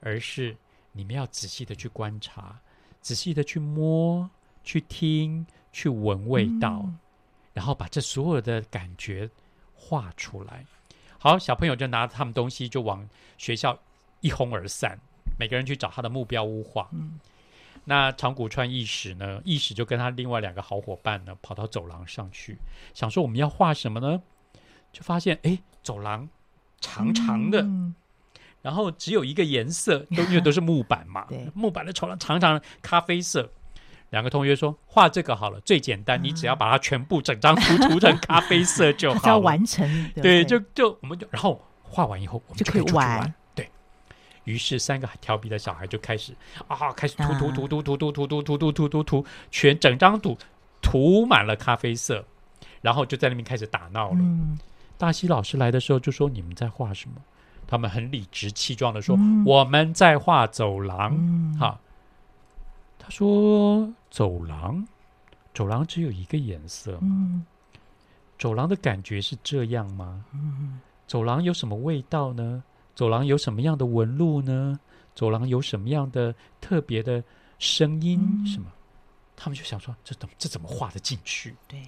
[0.00, 0.56] 而是
[0.90, 2.58] 你们要仔细的去观察，
[3.00, 4.28] 仔细的去摸、
[4.64, 6.98] 去听、去闻味道，嗯、
[7.52, 9.30] 然后把这所有的感觉
[9.76, 10.66] 画出来。
[11.20, 13.78] 好，小朋友就拿着他们东西就往学校
[14.22, 14.98] 一哄而散，
[15.38, 16.88] 每个人去找他的目标物画。
[16.90, 17.20] 嗯、
[17.84, 19.40] 那长谷川义史呢？
[19.44, 22.58] 义史就跟他另外两个好伙伴呢，跑到走廊上去，
[22.94, 24.22] 想说我们要画什么呢？
[24.92, 26.28] 就发现哎，走廊。
[26.84, 27.94] 长长的，嗯、
[28.60, 33.48] 然后只有一个颜色，都 因为都是木板嘛，木板的走廊长长的咖啡色。
[34.10, 43.32] 两个同学说画这个好了，最简单，嗯、你只要把它全部整张图涂成咖啡色就好 要完成，对，对，对，就就我们就然后画完以后，我们就可以玩。
[44.44, 46.34] 于是三个调皮的小孩就开始
[46.68, 50.36] 啊，开始涂涂涂涂涂涂涂涂涂涂涂涂涂涂，全整张图
[50.80, 52.24] 涂满了咖啡色，
[52.80, 54.18] 然后就在那边开始打闹了。
[54.18, 54.58] 嗯
[54.98, 57.16] 大西老师来的时候就说：“你们在画什么？”
[57.66, 61.16] 他们很理直气壮的说：“嗯、我们在画走廊。
[61.18, 61.76] 嗯”哈，
[63.00, 64.86] 他说：“走廊，
[65.54, 66.98] 走廊只有一个颜色吗？
[67.02, 67.44] 嗯、
[68.38, 70.24] 走廊的感觉是这样吗？
[70.32, 72.62] 嗯、走廊有什么味道呢？
[72.94, 74.78] 走廊有什么样的纹路呢？
[75.14, 77.22] 走廊有什么样的特别的
[77.58, 78.20] 声音？
[78.46, 78.78] 什么、嗯？
[79.36, 81.82] 他们就想说：这怎么这怎么画得进去？”对。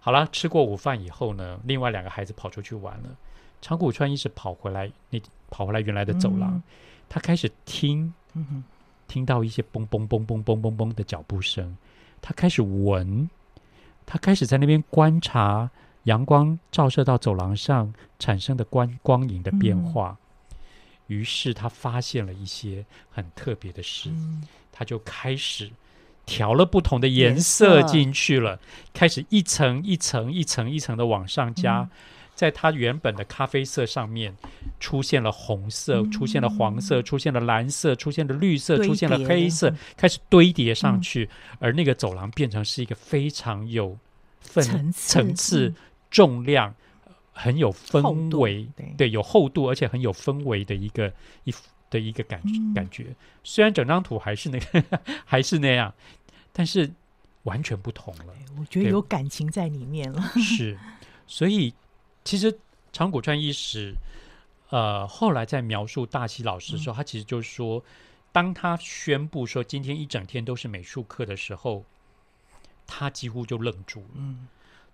[0.00, 3.16] 好了，吃过午饭以后呢，另外两个孩子跑出去玩了。
[3.60, 5.20] 长谷川一直跑回来，那
[5.50, 6.62] 跑回来原来的走廊，嗯、
[7.08, 8.62] 他开始听，嗯、
[9.08, 11.76] 听到一些嘣嘣嘣嘣嘣嘣嘣的脚步声。
[12.22, 13.28] 他开始闻，
[14.04, 15.68] 他开始在那边观察
[16.04, 20.16] 阳光照射到走廊上产生的光光影的变化。
[20.20, 20.25] 嗯、
[21.06, 25.70] 于是他发现了一些很特别的事，嗯、他就开始。
[26.28, 28.58] 调了不同的颜色进去了，
[28.92, 31.90] 开始一层一层一层一层的往上加，嗯、
[32.34, 34.36] 在它原本的咖啡色上面
[34.80, 43.96] 出现了红色，嗯、出现了黄色，出现了蓝色，出现了绿色，出现了黑色，开始堆叠上去，嗯、而那个走廊变成是一个非常有
[44.40, 45.74] 分层次、层次
[46.10, 46.74] 重量、
[47.36, 51.12] 很有氛围，对，对，有厚度，而且很有氛围的一个
[51.44, 51.54] 一。
[51.88, 53.14] 的一个感觉，嗯、感觉
[53.44, 55.94] 虽然整张图还是那个 还是那样，
[56.52, 56.92] 但是
[57.44, 58.34] 完全不同了。
[58.58, 60.20] 我觉得有感情在里面了。
[60.36, 60.76] 是，
[61.28, 61.72] 所以
[62.24, 62.58] 其实
[62.92, 63.94] 长谷川一史，
[64.70, 67.84] 呃，后来在描述大西老师的时候，嗯、他其实就是说，
[68.32, 71.84] 当他宣布说今天一整天都是美术课的时候，
[72.84, 74.08] 他几乎就愣住了。
[74.16, 74.48] 嗯，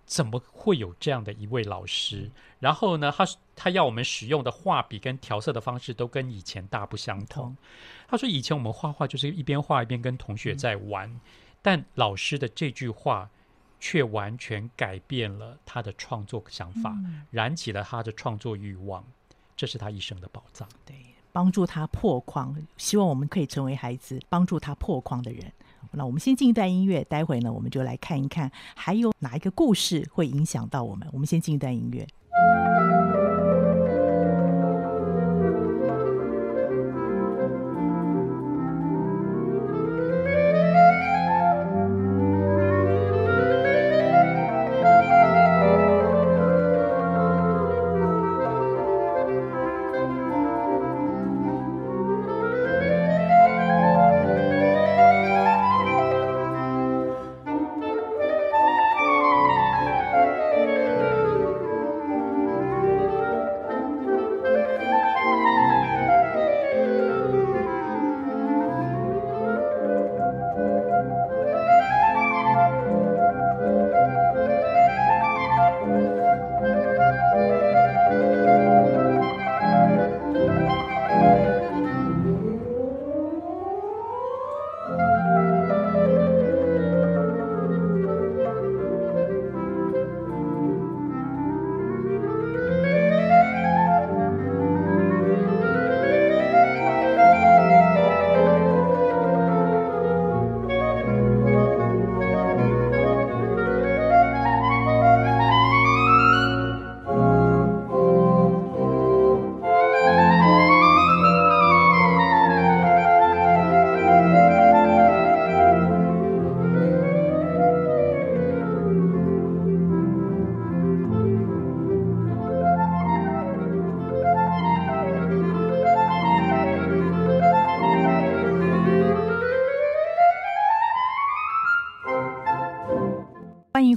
[0.05, 2.29] 怎么会有这样的一位老师？
[2.59, 3.25] 然后呢，他
[3.55, 7.55] 他要我们使用的画笔跟调色的方式都跟以前大不相同。
[8.07, 11.19] 他说以前我们画画就是一边画一边跟同学在玩，嗯、
[11.61, 13.29] 但老师的这句话
[13.79, 19.03] 却完全改变了他的创作想法，嗯、燃起了他的创作欲望。
[19.55, 20.67] 这是他一生的宝藏。
[20.85, 20.95] 对，
[21.31, 25.51] 帮助他破框，希望我们可以成为孩子帮助他破框的人。
[25.91, 31.07] 那我们先进一段音乐，待会呢，我们就来看一看，还有哪一个故事会影响到我们。
[31.11, 32.07] 我们先进一段音乐。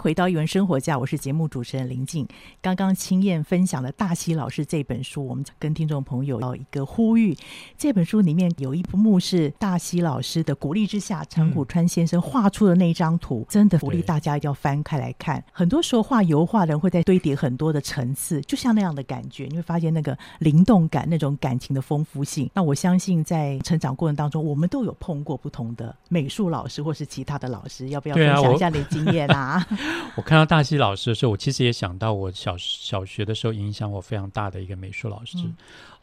[0.06, 2.24] 回到语文生活家，我是节目主持人林静。
[2.62, 7.36] 刚刚青燕分享了大溪老师这本书，我们跟听众朋友要一个呼吁。
[7.76, 15.42] 这本书里面有一幕是大溪老师的鼓励之下，陈谷川先生画出的那张图，嗯、真的鼓励大家一定要翻开来看。
[15.50, 22.48] 很多时候画油画的人会在堆叠很多的层次，就像那样的感觉，你会发现那个灵动感、那种感情的丰富性。
[22.54, 29.66] 那我相信在成长过程当中，我们都有碰过不同的美术老师或是其他的老师，要不要分享一下你的经验啊？
[30.16, 35.36] 我看到大西老师的时候，我其实也想到我小小学的时候影响我非常大的一个美术老师。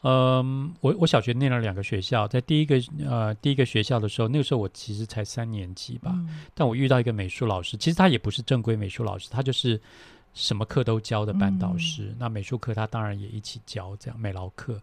[0.02, 9.80] 嗯，呃、我我小学念了两个学校，在第一个呃第一个学校的时候，那个时候我其实才三年级吧，嗯、但我遇到一个美术老师，其实他也不是正规美术老师，他就是
[10.32, 12.04] 什么课都教的班导师。
[12.10, 14.80] 嗯、那美术课他当然也一起教，这样美劳课。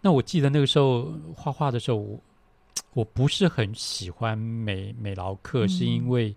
[0.00, 2.20] 那我记得那个时候画画的时候，我
[2.94, 6.34] 我不是很喜欢美美劳课，嗯、是因为。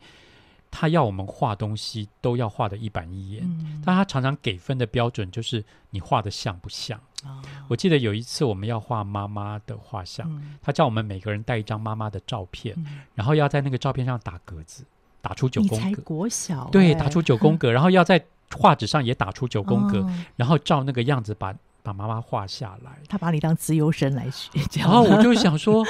[0.70, 7.00] 他要我们画东西都要画的一板一眼，嗯、但他常常给分的标准就是你画的像不像。
[7.24, 14.84] 哦、我记得有一次我们要画妈妈的画像，嗯、他叫我们每个人带一张妈妈的照片，嗯、然后要在那个照片上打格子，
[15.22, 16.02] 打出九宫格。
[16.04, 16.72] 国小、欸？
[16.72, 18.24] 对，打出九宫格， 然后要在
[18.56, 21.56] 画纸上也打出九宫格，哦、然后照那个样子把。
[21.88, 25.86] 把妈妈画下来，他把你当自由生来学， 然后我就想说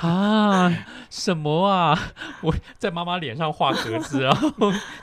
[0.00, 0.68] 啊，
[1.08, 1.96] 什么啊？
[2.42, 4.50] 我在妈妈脸上画格子，然后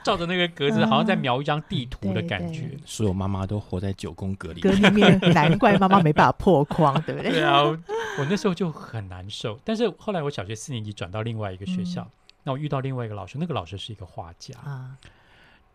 [0.03, 2.63] 照着那个格子，好像在描一张地图的感觉。
[2.73, 7.31] 嗯、所有妈妈都活在九宫格里，格里面，难怪妈妈没办法破框，对不对？
[7.39, 9.57] 对啊，我那时候就很难受。
[9.63, 12.11] 但是后来我小学四年级转到另外一个学校，嗯、
[12.43, 14.97] 那我遇到另外一个老师，那个老师是一个画家啊。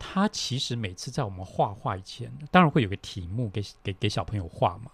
[0.02, 4.90] 他其实每次在我们画画以前，当然会有个题目给给给小朋友画嘛。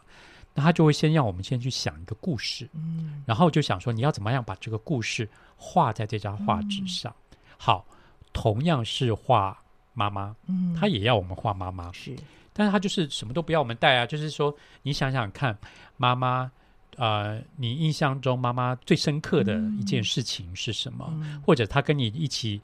[0.52, 7.14] 那他就会先让我们先去想一个故事，嗯，然后就想说你要怎么样把这个故事画在这张画纸上。
[7.30, 7.86] 嗯、好，
[8.32, 12.16] 同样是画妈妈，嗯，他也要我们画妈妈，是，
[12.52, 15.56] 但是他就是什么都不要我们带啊，就是说你想想看，
[15.98, 16.50] 妈妈，
[16.96, 21.06] 呃，你印象中妈妈最深刻的一件事情是什么？
[21.18, 22.60] 嗯、或者他跟你一起。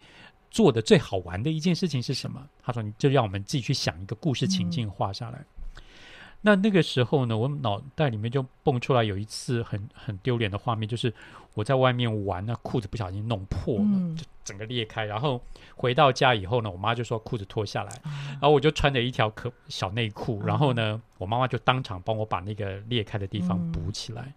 [0.52, 2.46] 做的最好玩的一件事情是什么？
[2.62, 5.38] 他说：“你就让我们自己去想一个故事情境画下来。
[5.38, 5.82] 嗯”
[6.44, 11.14] 那那个时候呢，我脑袋里面就蹦出来有一次很很丢脸的画面，就是
[11.54, 15.06] 我在外面玩，那裤子不小心弄破了，嗯、就整个裂开。
[15.06, 15.40] 然后
[15.74, 24.22] 回到家以后呢，我妈就说裤子脱下来，嗯、然后我就穿着一条可小内裤，嗯、然后呢，我妈妈就当场帮我把那个裂开的地方补起来。
[24.22, 24.34] 嗯、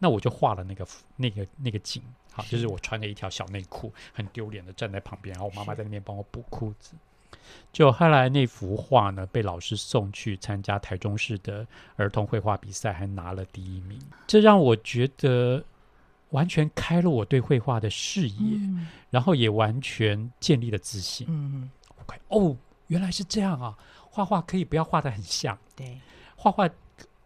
[0.00, 0.86] 那我就画了那个
[1.16, 2.02] 那个那个景。
[2.34, 6.92] 好，就是我穿着一条小内裤，很丢脸的站在旁边，然后我妈妈在那边帮我补裤子。
[7.72, 11.66] 就后来那幅画呢，被老师送去参加台中市的
[11.96, 13.98] 儿童绘画比赛，还拿了第一名。
[14.26, 15.62] 这让我觉得
[16.30, 21.26] 完全开了我对绘画的视野，嗯、然后也完全建立了自信。
[21.30, 21.70] 嗯
[22.28, 22.56] 哦，
[22.88, 23.76] 原来是这样啊！
[24.10, 25.98] 画画可以不要画的很像，对，
[26.36, 26.68] 画画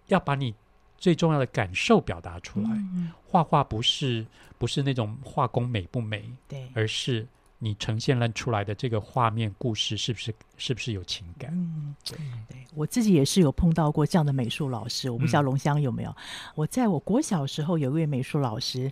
[0.07, 0.55] 要把你
[0.97, 2.71] 最重要的感受表达出来。
[2.71, 4.27] 嗯、画画不是
[4.59, 7.27] 不是那种画工美不美，对，而是。
[7.61, 11.51] 你呈现了出来的这个画面故事，是不是是不是有情感？
[11.53, 12.17] 嗯，对
[12.49, 15.11] 对，我自己也是有碰到过这样的美术老师。
[15.11, 16.11] 我不知道龙香有没有？
[16.11, 16.15] 嗯、
[16.55, 18.89] 我在我国小时候有一位美术老师，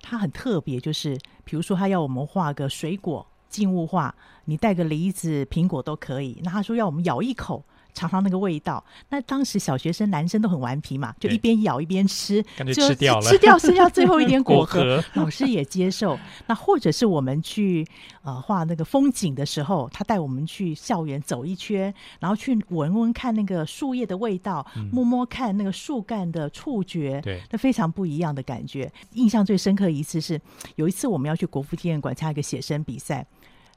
[0.00, 4.14] 他很特别，就是比如说他要我们画个水果静物画，
[4.46, 6.40] 你带个梨子、苹果都可以。
[6.42, 7.62] 那他说要我们咬一口。
[7.94, 8.82] 尝尝那个味道。
[9.08, 14.80] 那当时小学生男生都很顽皮嘛，就一边咬一边吃，就吃掉了， 吃掉剩下最后一点果 核。
[14.80, 16.18] 果 老师也接受。
[16.46, 17.86] 那或者是我们去
[18.22, 28.90] 呃画那个风景的时候，他带我们去校园走一圈，然后去闻闻看那个树叶的味道，嗯、摸摸看那个树干的触觉，对，那非常不一样的感觉。
[29.14, 30.40] 印象最深刻一次是
[30.76, 33.26] 有一次我们要去国父纪念馆参加一个写生比赛。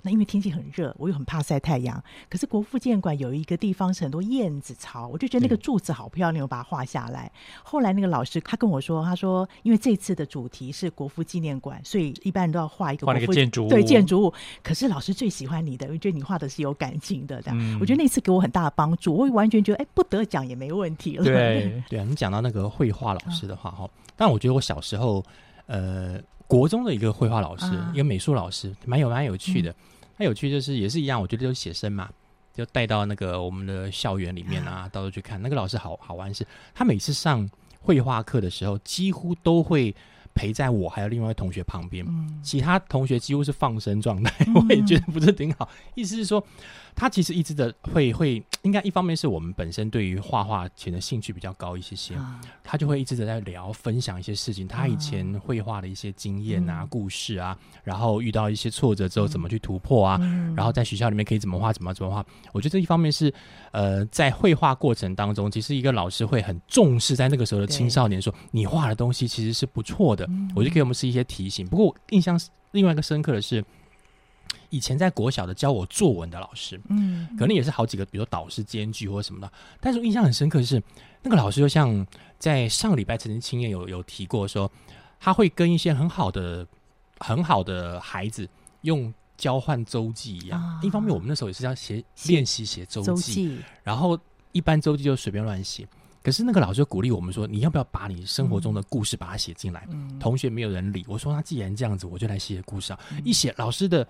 [0.06, 2.04] 那因为天气很热，我又很怕晒太阳。
[2.30, 7.32] 可是国父纪念馆有一个地方是很多燕子巢，我就觉得那个柱子好漂亮，我把它画下来。
[7.64, 14.34] 后来那个老师他跟我说，他说因为这次的主题是国父纪念馆，所以一般人都要画一个国父画一个建筑物，对建筑物。
[14.62, 17.42] 可是老师最喜欢你的，因为觉得你画的是有感情的。
[17.42, 21.24] 这样，嗯、我觉得那次给我很大的帮助，我完全觉得哎，不得奖也没问题了。
[21.26, 25.24] 对对啊，你讲到那个绘画老师的话哈，嗯、但我觉得我小时候
[25.68, 29.72] 呃国中的一个绘画老师，啊、一个美术老师，蛮有蛮有趣的。
[29.72, 29.76] 嗯
[30.18, 32.10] 他有趣就是也是一样，我觉得就是写生嘛，
[32.54, 35.42] 就带到那个我们的校园里面啊，到处去看。
[35.42, 37.50] 那个老师好好玩是，他每次上
[37.82, 39.94] 绘画课的时候，几乎都会
[40.34, 45.68] 陪在我还有另外一位同学旁边，嗯、其他同学几乎是放生状态，嗯、 我也觉得不是挺好。
[45.96, 46.44] 意思是说。
[46.96, 62.24] 他其实一直的会会，应该一方面是我们本身对于画画前的兴趣比较高一些些，啊、他就会一直的在聊分享一些事情，他以前绘画的一些经验啊、嗯、故事啊，然后遇到一些挫折之后怎么去突破啊，嗯、然后在学校里面可以怎么画怎么怎么画。
[62.52, 63.34] 我觉得这一方面是
[63.72, 71.68] 呃，在绘画过程当中，其实一个老师会很重视在那个时候的青少年说，说你画的东西其实是不错的，嗯、我就给我们是一些提醒。
[71.68, 72.40] 不过我印象
[72.72, 73.64] 另外一个深刻的是。
[74.70, 79.52] 以前在国小的教我作文的老师，嗯，可能也是好几个，比如说导师兼具或者什么的。
[79.80, 80.82] 但是我印象很深刻的是，
[81.22, 82.06] 那个老师就像
[82.40, 84.70] 在上个礼拜曾经亲眼有有提过说，
[85.20, 86.68] 他会跟一些很好的
[87.20, 88.50] 很好的孩子
[88.82, 90.60] 用交换周记一样。
[90.60, 94.18] 啊、一方面，我们那时候也是要写练习写，周记然后
[94.54, 95.88] 一般周记就随便乱写。
[96.24, 99.86] 可是那个老师就鼓励我们说，你要不要把你生活中的故事把它写进来？
[99.92, 103.00] 嗯、同学没有人理，我说那既然这样子，我就来写故事啊。
[103.12, 104.08] 嗯、一写老师的。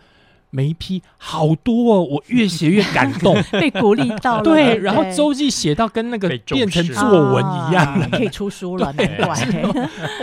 [0.55, 4.43] 每一批好多哦，我越写越感动， 被鼓励到了。
[4.43, 8.93] 对，然后周记写到跟那个变成作文一样了，可以出书了。
[8.93, 9.17] 对，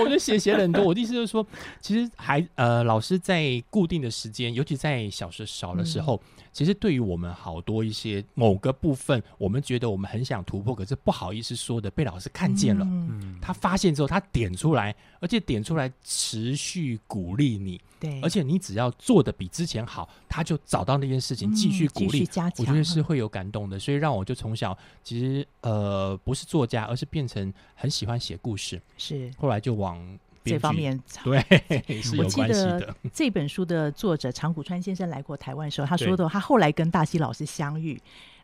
[0.01, 0.85] 我就写写了很多。
[0.85, 1.45] 我的意思就是说，
[1.81, 6.22] 其实还呃，老师在固定的时间，尤其在小时少的时候，
[6.53, 17.81] 其实对于我们好多一些某个部分，我们觉得我们很想突破，可是不好意思说的，被老师看见了，嗯，他发现之后，他点出来，而且点出来持续鼓励你。
[18.01, 23.79] 对，而且你只要做的比之前好，他就找到那件事情继续鼓励，嗯、我觉得是会有感动的。
[23.79, 31.41] 所以让我就从小其实呃不是作家，而是变成很喜欢写故事，是后来就往这方面对
[32.03, 32.97] 是有关系的。
[33.13, 38.01] 这本书的作者长谷川先生来过台湾的时候，他说的他后来跟大西老师相遇。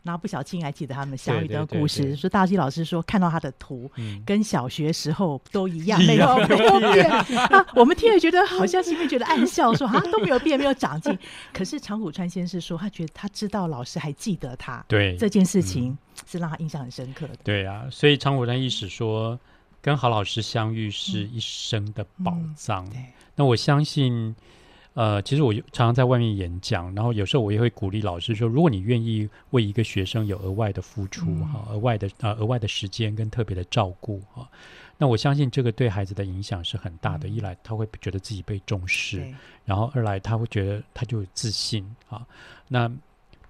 [0.06, 7.10] 然后不小心还记得他们相遇的故事，说大西老师说看到他的图，嗯、跟小学时候都一样，没有没有变。
[7.10, 11.18] 啊， 我们听了觉得好像心里觉得暗笑说，说啊都没有变，没有长进。
[11.52, 17.34] 可是长谷川先生说，他觉得他知道老师还记得他，对这件事情是让他印象很深刻的。
[17.42, 19.36] 对啊，所以长谷川意识说，
[19.82, 22.88] 跟郝老师相遇是一生的宝藏。
[23.34, 24.34] 那我相信。
[24.96, 34.48] 呃，其实我常常在外面演讲，然后有时候我也会鼓励老师说，如果你愿意为一个学生有额外的付出哈，嗯、额外的呃额外的时间跟特别的照顾哈，
[34.96, 37.28] 那我相信这个对孩子的影响是很大的。
[37.28, 39.22] 嗯、一来他会觉得自己被重视，
[39.66, 42.26] 然后二来他会觉得他就有自信啊。
[42.66, 42.90] 那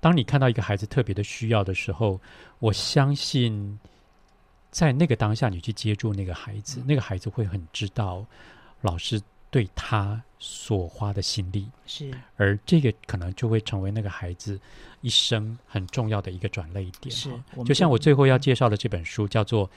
[0.00, 2.20] 当你看到一个孩子特别的需要的时候，
[2.58, 3.78] 我相信
[4.72, 8.26] 在那个当下你去接住那个孩子，嗯、那个孩子会很知道
[8.80, 9.22] 老师。
[9.48, 14.60] 对他所花的心力是，而这个可能就会成为那个孩子
[15.00, 17.14] 一生很重要的一个转泪点。
[17.14, 17.30] 是，
[17.64, 19.66] 就像我最后要介绍的这本书，叫做《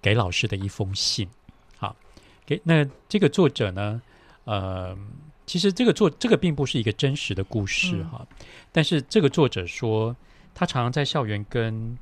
[0.00, 1.26] 给老师的一封信》。
[1.76, 1.94] 好，
[2.46, 4.00] 给那这个作者呢，
[4.44, 4.96] 呃，
[5.44, 10.16] 其实这个作这个并不是一个真实的故事哈，嗯、但是这个作者说，
[10.54, 11.98] 他常常在校园跟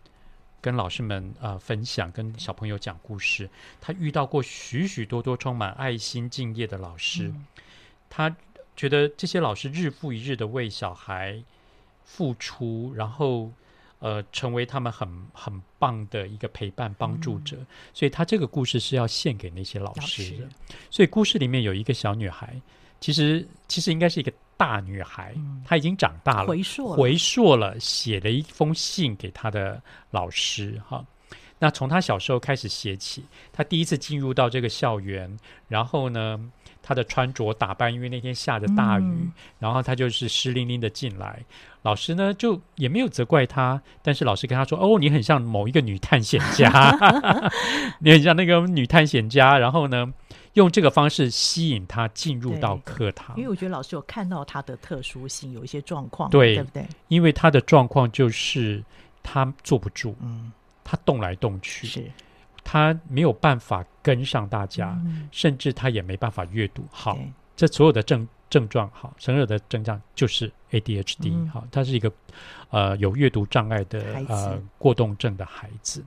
[0.61, 3.51] 跟老师们啊、呃、分享，跟小朋友讲故事。
[3.81, 7.47] 他遇到过许许多多充满爱心、敬业的老师，嗯、
[8.15, 8.37] 他
[8.77, 11.43] 觉得这些老师日复一日的为小孩
[12.05, 13.51] 付出，然后。
[14.01, 20.37] 呃，成为他们很很棒的一个陪伴帮助者，嗯、所以他这个故事是要献给那些老师的。
[20.37, 20.49] 师
[20.91, 22.55] 所以故事里面有一个小女孩，
[23.01, 30.79] 其实其实应该是一个大女孩，嗯、她已经长大了，回溯了，回溯了，写了一封信给她的老师。
[30.87, 31.03] 哈，
[31.59, 35.35] 那从她小时候开始写起，她第一次进入到这个校园，
[35.67, 36.39] 然后呢，
[36.87, 41.43] 她的穿着打扮，因为那天下着大雨，嗯、然后他就是湿淋淋的进来。
[41.81, 46.71] 老师呢，就也没有责怪他，但是老师跟他说：“哦，你很像某一个女探险家，
[48.01, 50.13] 你很像那个女探险家。”然后呢，
[50.55, 53.35] 用这个方式吸引他进入到课堂。
[53.37, 56.87] 因为我觉得老师有看到他的特殊性，有一些状况，对，对不对？
[57.09, 58.83] 因为他的状况就是
[59.23, 62.11] 他坐不住，嗯，他动来动去，是，
[62.65, 66.83] 他没有办法跟上大家，嗯、甚至他也没办法阅读。
[66.91, 67.17] 好，
[67.55, 68.27] 这所有的症。
[68.51, 72.13] 症状好，所有的症状就是 ADHD 好、嗯，他是一个
[72.71, 76.05] 呃有阅读障碍的呃过动症的孩子，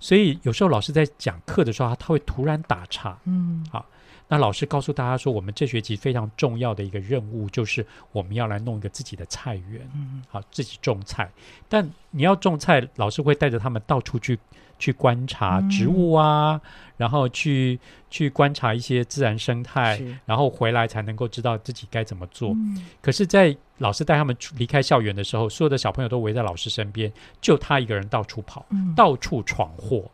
[0.00, 3.84] 所以有时候老师在讲课的时候，他他会突然打岔，嗯，好，
[4.26, 11.30] 那老师告诉大家说，我们这学期非常重要的一个任务就是我们要来弄一个自己的菜园，嗯，好，自己种菜，
[11.68, 14.38] 但你要种菜，老师会带着他们到处去。
[14.82, 17.78] 去观察植物啊，嗯、然后去
[18.10, 22.50] 去观察一些自然生态，然后回来才能够知道自己该怎么做。
[22.50, 30.10] 嗯、可是，在老师带他们离开校园的时候，所有的小朋友都围在老师身边，就他一个人到处跑，嗯、到处闯祸。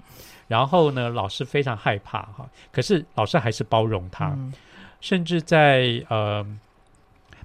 [0.47, 4.53] 然后呢，老师非常害怕哈，可是老师还是包容他，嗯、
[5.01, 6.47] 甚至在呃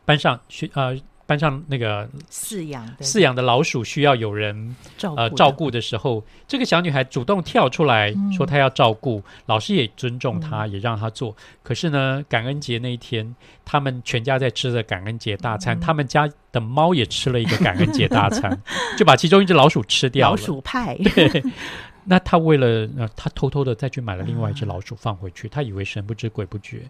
[0.03, 0.99] 班上学呃。
[1.33, 11.35] 班上那个饲养的饲养的老鼠需要有人照顾呃照顾的时候，这个小女孩主动跳出来说她要照顾，嗯、老师也尊重她，嗯、也让她做。
[11.63, 18.55] 可是呢，感恩节那一天，他们全家在吃着感恩节大餐，嗯、他们家的猫也吃了一个感恩节大餐，
[18.95, 20.31] 就把其中一只老鼠吃掉了。
[20.35, 20.95] 老鼠派。
[20.97, 21.43] 对。
[22.05, 26.83] 那他为了呃，他偷偷的再去买了另外一只老鼠放回去，嗯、他以为神不知鬼不觉。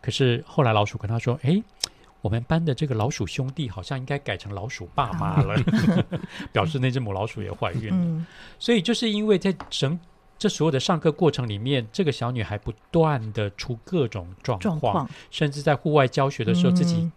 [0.00, 1.60] 可是后来老鼠跟他说：“哎。”
[2.20, 5.54] 我们班的这个老鼠兄弟好像应该改成老鼠爸妈了，
[6.52, 7.96] 表示那只母老鼠也怀孕了。
[7.96, 8.26] 嗯、
[8.58, 9.98] 所以就是因为在整
[10.36, 15.10] 这所有的上课过程里面，这个小女孩不断的出各种状况，状况。
[15.30, 17.10] 甚至在户外教学的时候自己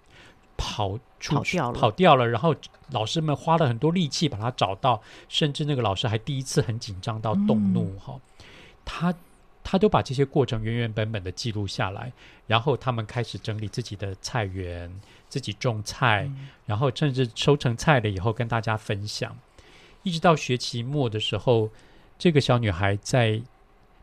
[0.56, 2.56] 跑出去、嗯、跑掉了，跑掉了，然后
[2.92, 8.20] 老师们花了很多力气把她找到，甚至那个老师还第一次很紧张到动怒哈，
[8.86, 9.16] 她、嗯。
[9.72, 12.12] 他都把这些过程原原本本的记录下来，
[12.46, 14.94] 然后他们开始整理自己的菜园，
[15.30, 19.34] 自己种菜，嗯、然后甚至收成菜了以后跟大家分享。
[20.04, 21.70] 一直到学期末的时候，
[22.20, 23.42] 这个小女孩在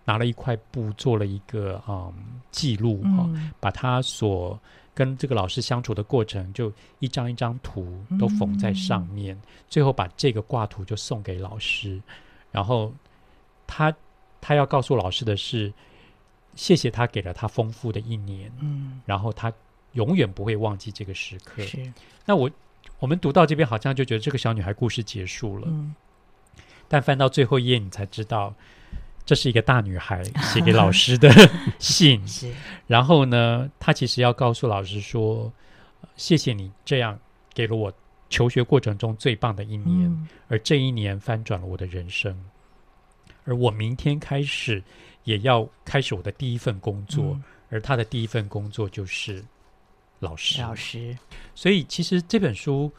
[0.06, 2.14] 拿了一块布做了一个嗯
[2.50, 4.58] 记录哈，嗯、把她所
[4.94, 12.00] 跟这个老师相处的过程，就一张一张图都缝在上面，嗯、最后把这个挂图就送给老师，
[12.50, 12.90] 然后
[13.66, 13.94] 她。
[14.40, 15.72] 他要告诉老师的是，
[16.54, 19.52] 谢谢他给了他丰富的一年，嗯，然后他
[19.92, 21.62] 永远不会忘记这个时刻。
[21.62, 21.92] 是，
[22.24, 22.50] 那我
[22.98, 25.94] 我们读到这边好像就觉得这个小女孩故事结束了，嗯，
[26.88, 28.54] 但翻到最后一页，你才知道
[29.24, 31.30] 这是一个大女孩 写给老师的
[31.78, 32.26] 信。
[32.26, 32.52] 是，
[32.86, 35.52] 然后呢，她其实要告诉老师说，
[36.16, 37.18] 谢谢你这样
[37.52, 37.92] 给了我
[38.28, 42.36] 求学过程中最棒的一年，嗯，而这一年翻转了我的人生。
[43.48, 44.82] 而我明天开始
[45.24, 49.42] 也要开始我的第一份工作，嗯、而他的第一份工作就是
[50.18, 50.60] 老师。
[50.60, 51.16] 老师，
[51.54, 52.92] 所以其实这本书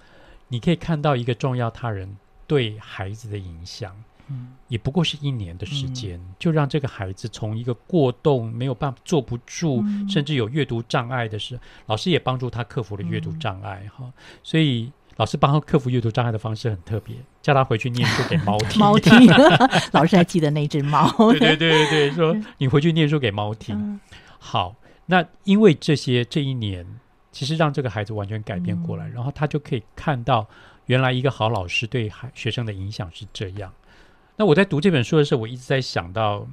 [0.47, 3.95] 你可以看到一个重要他人对孩子的影响，
[4.27, 14.91] 嗯，也不过是一年的时间，嗯、就让这个孩子从一个过动没有办法坐不住，嗯、甚至有阅读障碍的时候，老师也帮助他克服了阅读障碍，哈、嗯，所以。
[15.20, 18.80] 老师帮他克服阅读障碍的方式很特别，叫他回去念书给猫听。
[18.80, 19.28] 猫听，
[19.91, 21.11] 老师还记得那只猫。
[21.34, 23.76] 对对对对对，说你回去念书给猫听。
[23.78, 23.99] 嗯、
[24.39, 24.74] 好，
[25.07, 26.88] 那因为这些这一年，
[27.34, 30.47] 其实让这个孩子完全改变过来，嗯、然后他就可以看到
[30.86, 33.74] 原来一个好老师对孩学生的影响是这样。
[34.38, 36.47] 那我在读这本书的时候，我一直在想到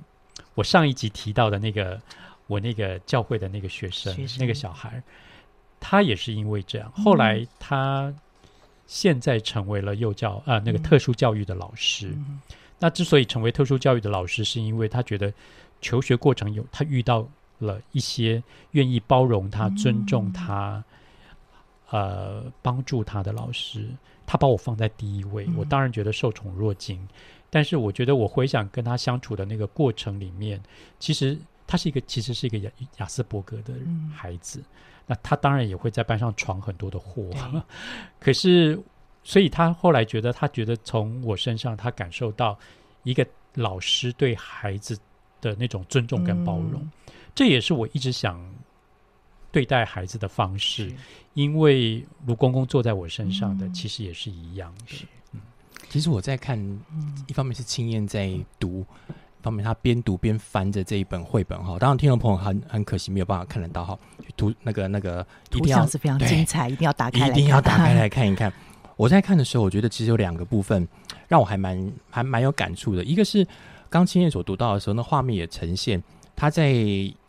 [0.57, 2.01] 我上一集提到的那个
[2.49, 5.01] 我那个教会的那个学生，学生那个小孩，
[5.79, 8.13] 他也是因为这样，后来他。
[8.87, 12.09] 现在成为了幼教啊、呃，那个特殊教育的老师。
[12.09, 12.41] 嗯、
[12.79, 15.33] 那之所以成为特殊教育的老师，是因为他觉得
[15.81, 17.29] 求学过程有他遇到
[17.59, 20.85] 了一些愿意包容他、嗯、尊重他、
[21.91, 23.89] 呃帮助他的老师，
[24.27, 26.99] 他把我放在第一位，我当然觉得受宠若惊。
[27.01, 27.09] 嗯、
[27.51, 30.61] 但是我觉得我回想跟他相处的那个过程里面，
[30.99, 33.75] 其实他是一个其实是一个亚亚斯伯格的
[34.15, 34.65] 孩子，嗯、
[35.07, 37.31] 那他当然也会在班上闯很多的祸。
[38.21, 38.79] 可是，
[39.23, 42.59] 所以他后来觉得，他觉得从我身上他感受到
[43.03, 44.99] 一个老师对孩子
[45.41, 46.91] 的那种尊重跟包容，嗯、
[47.35, 48.39] 这也是我一直想。
[49.53, 50.93] 对待孩子的方式，
[51.33, 55.07] 因为卢公公坐在我身上的，嗯、其实也是一样的。
[55.89, 56.59] 其实我在看，
[57.27, 58.85] 一方面是青燕在读，
[59.47, 61.79] 方面他边读边翻着这一本绘本哈。
[61.79, 63.99] 当然，听众朋友很很可惜没有办法看得到哈。
[64.37, 68.53] 图那个那个，图像是非常精彩，一定要打开来，一定要打开来 看一看。
[68.97, 70.87] 我在看的时候，我觉得其实有两个部分
[71.29, 73.05] 让我还蛮还蛮有感触的。
[73.05, 73.47] 一个是
[73.89, 76.03] 刚青燕所读到的时候，那画面也呈现
[76.35, 76.75] 他在。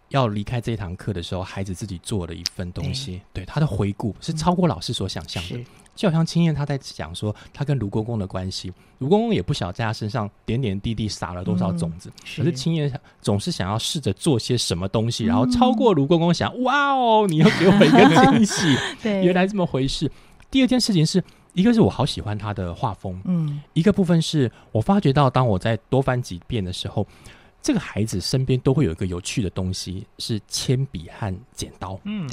[0.09, 5.57] 要离开这一堂课的时候，孩子自己做了一份东西，对，对他的回顾是超过老师所想象的。
[5.57, 5.65] 嗯、
[5.98, 12.89] 就好像青燕他在讲说他跟卢公公的关系，卢公公也不晓得在他身上点点滴滴撒了多少种子，嗯、是可是青燕
[13.20, 20.10] 总是想要试着做些什么东西，嗯、然后超过卢公公想，想哇哦，你又给我一个惊喜， 对，原来这么回事。
[20.52, 21.22] 第二件事情是
[21.54, 27.06] 一个是我好喜欢他的画风，嗯，一个部分是我发觉到当我在多翻几遍的时候。
[27.60, 32.00] 这个孩子身边都会有一个有趣的东西，是铅笔和剪刀。
[32.06, 32.26] 嗯，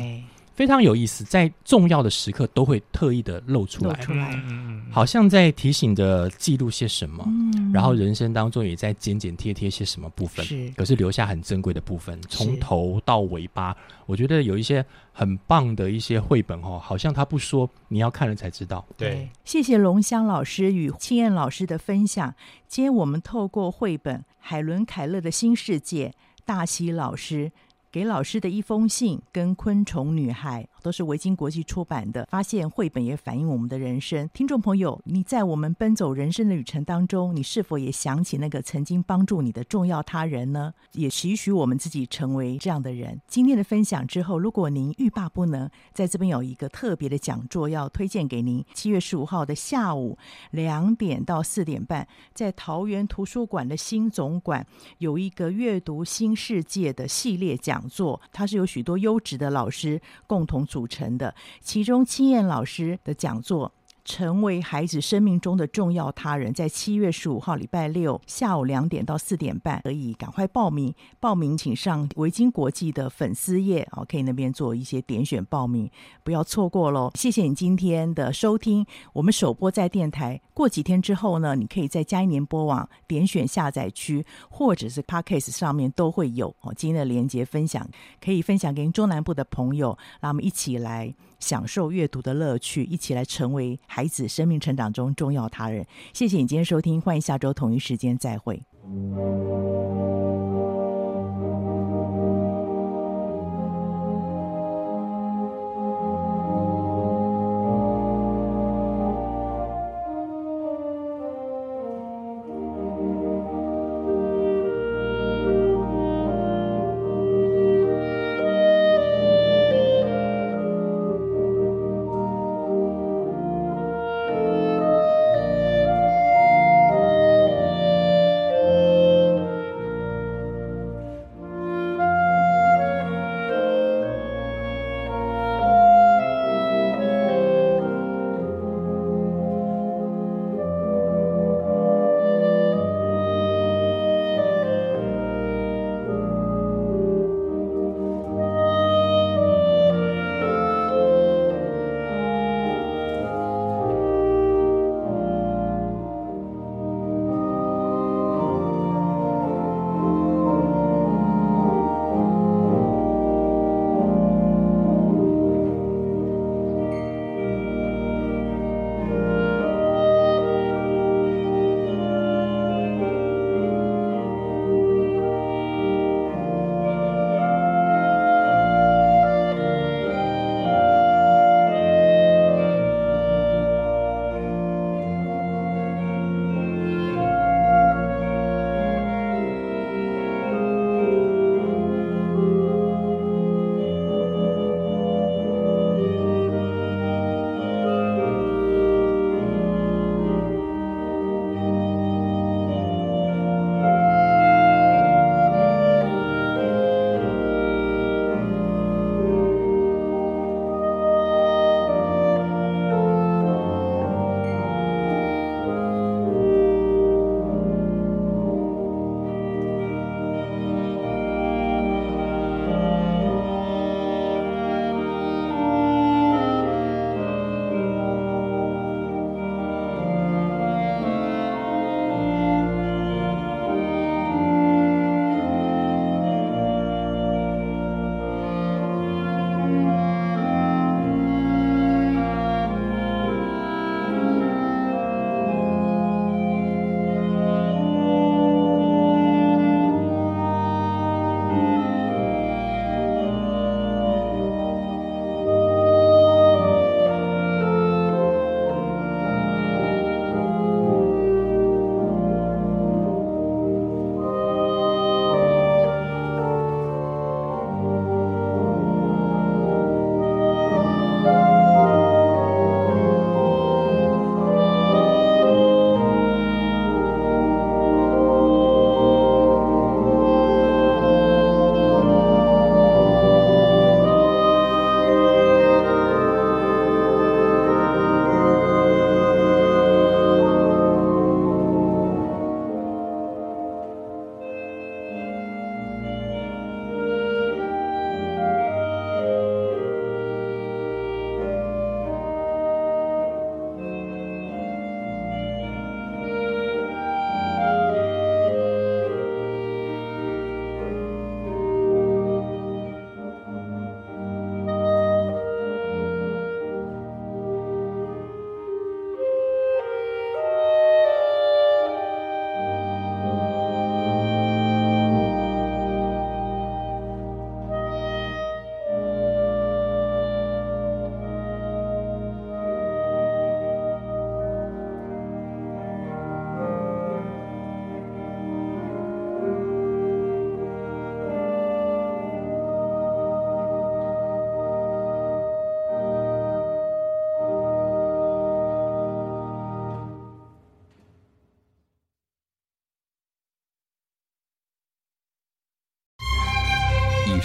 [0.55, 4.43] 非常有意思，在重要的时刻都会特意的露出来，露出来，
[4.91, 7.25] 好像在提醒着记录些什么。
[7.27, 13.77] 嗯，然后人生当中也在剪剪贴贴些什么部分，是，可是留下很珍贵的部分，从头到尾巴，
[14.07, 18.87] 我觉得有一些很棒的一些绘本哦，好像他不说，你要看了才知道。
[18.97, 22.33] 对，谢谢龙香老师与青燕老师的分享。
[22.69, 26.09] 今天我们透过绘本《海伦·凯勒的新世界》，
[26.45, 27.51] 大西老师。
[27.95, 32.29] 给老师的一封信，跟昆虫女孩都是维京国际出版的。
[32.31, 34.29] 发现绘本也反映我们的人生。
[34.35, 40.75] 听众朋友，你在我们奔走人生的旅程当中，你是否也想起那个曾经帮助你的重要他人呢？
[40.93, 43.19] 也期许我们自己成为这样的人。
[43.27, 48.63] 今天的分享之后，如果您欲罢不能，在这边有一个特别的讲座要推荐给您。
[48.75, 50.19] 七月十五号的下午
[50.51, 54.67] 两点到四点半，在桃园图书馆的新总馆
[54.99, 57.83] 有一个阅读新世界的系列讲。
[57.89, 63.73] 座，它是由许多优质的老师共同组成的，其中青燕老师的讲座。
[64.05, 70.95] 成为孩子生命中的重要他人，在七月十五号礼拜六下午两点到四点半，可以赶快报名。
[71.19, 75.91] 报名请上维京国际的粉丝页哦，可以那边做一些点选报名，
[76.23, 77.11] 不要错过喽。
[77.15, 78.85] 谢谢你今天的收听，
[79.15, 86.75] 我们首播在电台，过几天之后呢，你可以在佳音联播网点选下载区，或者是 Podcast 上面都会有哦。
[86.77, 87.89] 今天的连结分享，
[88.21, 91.15] 可以分享给中南部的朋友，让我们一起来。
[91.39, 95.85] 享受阅读的乐趣，一起来成为孩子生命成长中重要他人。
[96.13, 98.63] 谢谢你今天收听，欢迎下周同一时间再会。